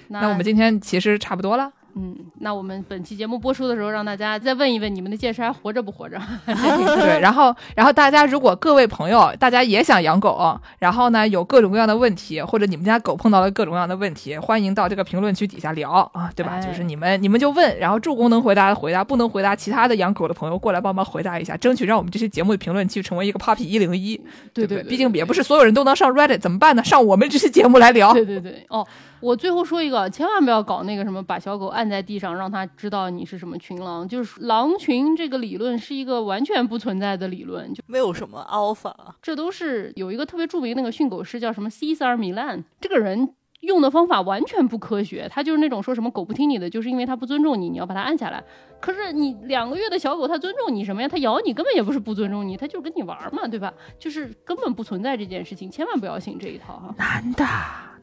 [0.09, 1.72] 那那我们今天其实差不多了。
[1.99, 6.21] 嗯，那我们本期节目播出的时候，让大家再问一问你们的健身还活着不活着？
[6.45, 16.53] 对，然后然后大家如果各位朋友大家也想养狗，然后呢有各种各样的问题，或者你们家狗碰到了各种各样的问题，欢迎到这个评论区底下聊啊，对吧？
[16.53, 24.23] 哎就是你们你们就问，然后助攻能回答的回答，不能回答其他的养狗的朋友过来帮忙回答一下，争取让我们这期节目的评论区成为一个 Papi 一零一，不
[24.53, 26.84] 对对，毕竟也不是所有人都能上 Reddit，怎么办呢？
[26.84, 28.13] 上我们这期节目来聊。
[28.13, 28.85] 对对对，哦，
[29.19, 34.07] 我最后说一个，千万不要搞那个什么，把小狗按在地上，让它知道你是什么群狼。
[34.07, 43.34] 就是狼群这个理论是一个完全不存在的理论，就没有什么 alpha，这都是有一个特别著名的那个训狗师叫什么 Cesar Milan，这个人。
[43.61, 48.41] 用的方法完全不科学，他就是那种说什么狗不听你的，就是因为它不尊重你，你要把它按下来。
[48.80, 51.07] 可是你两个月的小狗，它尊重你什么呀？
[51.07, 53.73] 它咬你根本也不是不尊重你，它就是跟你玩嘛，对吧？
[53.98, 56.94] 就是根本不存在这件事情，千万不要信这一套哈。
[56.99, 57.44] 难的，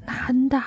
[0.04, 0.60] 男的。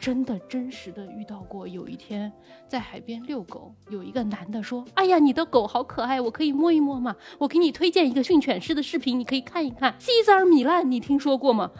[0.00, 2.32] 真的真实的遇到过，有一天
[2.66, 7.14] 在海边遛狗，有一个男的说：“哎呀，你的狗好可爱，我可以摸一摸吗？
[7.38, 9.94] 我给你推荐一个训犬师的视频，你可以看一看。
[9.98, 11.70] 西塞尔米兰，你听说过吗？”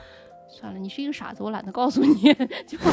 [0.50, 2.34] 算了，你是一个傻子，我懒得告诉你，
[2.66, 2.92] 就怎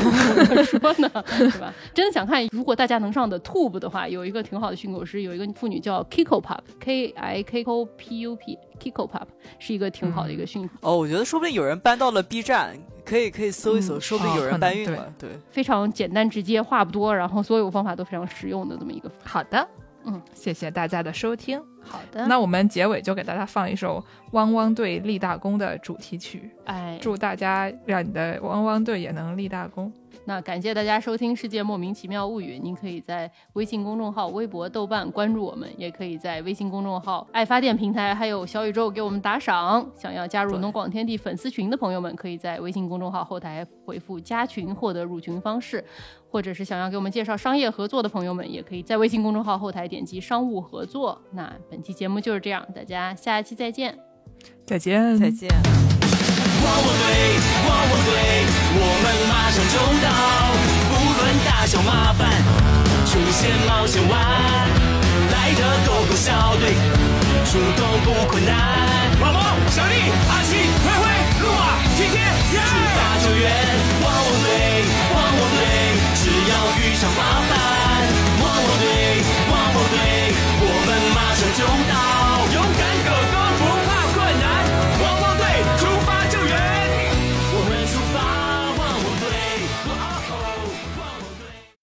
[0.56, 1.10] 么说呢，
[1.52, 1.74] 是吧？
[1.94, 9.26] 真的想看，如果大家能上的 Tube 的话，有一个挺好的训狗师，有一个妇女叫 Kiko Pup，K I K O P U P，Kiko Pup
[9.58, 15.12] 是一个挺好的一个训哦，我觉得说不定有人搬到了 B 站，可以可以搜一搜，嗯说不定有人搬运了。
[15.18, 19.12] 对，非常简单直接，话不多，然后所有方法都非常实用的这么一个。
[19.24, 19.68] 好的，
[20.06, 21.62] 嗯，谢谢大家的收听。
[21.88, 24.00] 好的，那我们结尾就给大家放一首
[24.32, 29.92] 《汪汪队立大功》的主题曲，哎，祝大家让你的汪汪队也能立大功。
[30.28, 39.90] 那感谢大家收听《世界莫名其妙物语》，您可以在微信公众号、微博、豆瓣关注我们，也可以在微信公众号、爱发电平台还有小宇宙给我们打赏。
[39.96, 45.82] 想要加入对农广天地粉丝群的朋友们，可以在微信公众号后台回复“加群”获得入群方式，
[46.30, 51.22] 或者是想要给我们介绍商业合作的朋友们，也可以在微信公众号后台点击“商务合作”。
[51.32, 53.98] 那本期节目就是这样，大家下期再见。
[54.66, 56.07] 再见，再见。
[56.68, 57.06] 汪汪队
[57.66, 58.12] 汪汪队
[58.76, 60.08] 我们马上就到
[60.92, 62.28] 无论大小麻烦
[63.06, 64.20] 出现冒险湾
[65.32, 66.76] 来德狗狗小队
[67.46, 69.08] 出动不困难。
[69.20, 69.40] 毛毛
[69.72, 69.96] 小丽
[70.30, 70.52] 阿奇
[70.84, 71.06] 灰灰
[71.42, 72.16] 路马天天
[72.54, 73.50] 耶出发救援
[74.04, 74.84] 汪汪队
[75.14, 75.64] 汪汪队
[76.16, 77.87] 只要遇上麻烦。